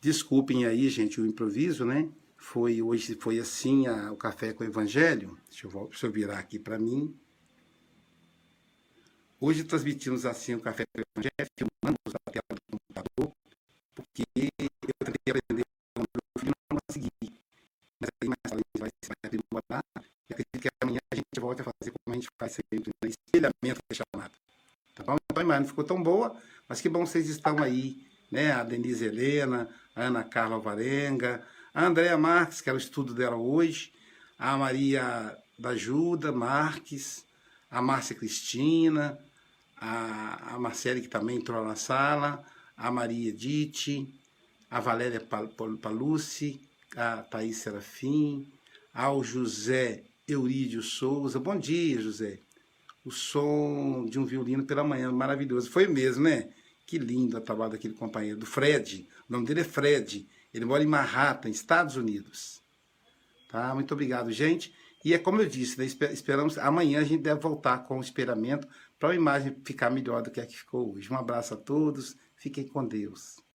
Desculpem 0.00 0.66
aí, 0.66 0.88
gente, 0.90 1.18
o 1.18 1.26
improviso, 1.26 1.84
né? 1.84 2.08
Foi 2.44 2.82
hoje 2.82 3.16
foi 3.18 3.38
assim 3.40 3.86
a, 3.86 4.12
o 4.12 4.16
café 4.16 4.52
com 4.52 4.62
o 4.62 4.66
evangelho. 4.66 5.38
Deixa 5.48 5.66
eu, 5.66 5.88
deixa 5.88 6.06
eu 6.06 6.12
virar 6.12 6.38
aqui 6.38 6.58
para 6.58 6.78
mim. 6.78 7.18
Hoje 9.40 9.64
transmitimos 9.64 10.26
assim 10.26 10.54
o 10.54 10.60
café 10.60 10.84
com 10.92 11.00
o 11.00 11.04
evangelho, 11.16 11.50
filmamos 11.58 12.14
a 12.14 12.30
tela 12.30 12.44
do 12.50 12.78
computador, 12.78 13.36
porque 13.94 14.22
eu 14.36 15.06
tentei 15.06 15.30
aprender 15.30 15.64
o 15.96 16.00
meu 16.00 16.38
filho 16.38 16.52
não 16.70 16.78
consegui. 16.86 17.10
Mas 17.98 18.10
aí 18.22 18.28
mais 18.28 18.38
tarde 18.46 18.62
vai 18.78 18.90
se 19.02 19.10
aprimorar. 19.24 19.84
E 20.28 20.34
acredito 20.34 20.60
que 20.60 20.68
amanhã 20.82 21.00
a 21.10 21.16
gente 21.16 21.40
volta 21.40 21.62
a 21.62 21.64
fazer 21.64 21.92
como 21.92 22.14
a 22.14 22.14
gente 22.14 22.28
faz 22.38 22.52
sempre, 22.52 22.92
né? 23.02 23.10
espelhamento 23.10 23.80
que 23.88 23.92
é 23.92 24.04
chamado. 24.04 24.32
Tá 24.94 25.02
bom? 25.02 25.16
Então 25.30 25.40
a 25.40 25.44
imagem 25.44 25.66
ficou 25.66 25.82
tão 25.82 26.00
boa, 26.02 26.36
mas 26.68 26.80
que 26.82 26.90
bom 26.90 27.06
vocês 27.06 27.26
estão 27.28 27.62
aí, 27.62 28.06
né? 28.30 28.52
A 28.52 28.62
Denise 28.62 29.06
Helena, 29.06 29.68
a 29.96 30.02
Ana 30.04 30.22
Carla 30.22 30.56
Alvarenga, 30.56 31.44
a 31.74 31.86
Andréa 31.86 32.16
Marques, 32.16 32.60
que 32.60 32.70
era 32.70 32.76
o 32.76 32.80
estudo 32.80 33.12
dela 33.12 33.36
hoje, 33.36 33.92
a 34.38 34.56
Maria 34.56 35.36
da 35.58 35.76
Juda 35.76 36.30
Marques, 36.30 37.24
a 37.68 37.82
Márcia 37.82 38.14
Cristina, 38.14 39.18
a, 39.76 40.54
a 40.54 40.58
Marcele, 40.58 41.00
que 41.00 41.08
também 41.08 41.36
entrou 41.36 41.64
na 41.64 41.74
sala, 41.74 42.44
a 42.76 42.90
Maria 42.92 43.32
Dite, 43.32 44.08
a 44.70 44.78
Valéria 44.78 45.20
Palucci, 45.82 46.60
a 46.96 47.16
Thaís 47.18 47.58
Serafim, 47.58 48.48
ao 48.92 49.24
José 49.24 50.04
Eurídio 50.28 50.80
Souza. 50.80 51.40
Bom 51.40 51.58
dia, 51.58 52.00
José. 52.00 52.38
O 53.04 53.10
som 53.10 54.06
de 54.08 54.18
um 54.18 54.24
violino 54.24 54.64
pela 54.64 54.84
manhã, 54.84 55.10
maravilhoso. 55.10 55.70
Foi 55.70 55.88
mesmo, 55.88 56.22
né? 56.22 56.48
Que 56.86 56.98
lindo 56.98 57.36
a 57.36 57.40
trabalho 57.40 57.72
daquele 57.72 57.94
companheiro, 57.94 58.38
do 58.38 58.46
Fred. 58.46 59.08
O 59.28 59.32
nome 59.32 59.46
dele 59.46 59.60
é 59.60 59.64
Fred. 59.64 60.26
Ele 60.54 60.64
mora 60.64 60.84
em 60.84 60.86
Manhattan, 60.86 61.50
Estados 61.50 61.96
Unidos. 61.96 62.62
Tá? 63.50 63.74
Muito 63.74 63.92
obrigado, 63.92 64.30
gente. 64.30 64.72
E 65.04 65.12
é 65.12 65.18
como 65.18 65.42
eu 65.42 65.48
disse, 65.48 65.78
né? 65.78 65.84
esperamos 65.84 66.56
amanhã 66.56 67.00
a 67.00 67.04
gente 67.04 67.22
deve 67.22 67.40
voltar 67.40 67.78
com 67.80 67.98
o 67.98 68.00
esperamento 68.00 68.66
para 68.98 69.10
a 69.10 69.14
imagem 69.14 69.60
ficar 69.64 69.90
melhor 69.90 70.22
do 70.22 70.30
que 70.30 70.40
a 70.40 70.46
que 70.46 70.56
ficou 70.56 70.94
hoje. 70.94 71.12
Um 71.12 71.16
abraço 71.16 71.52
a 71.52 71.56
todos, 71.56 72.16
fiquem 72.36 72.66
com 72.66 72.86
Deus. 72.86 73.36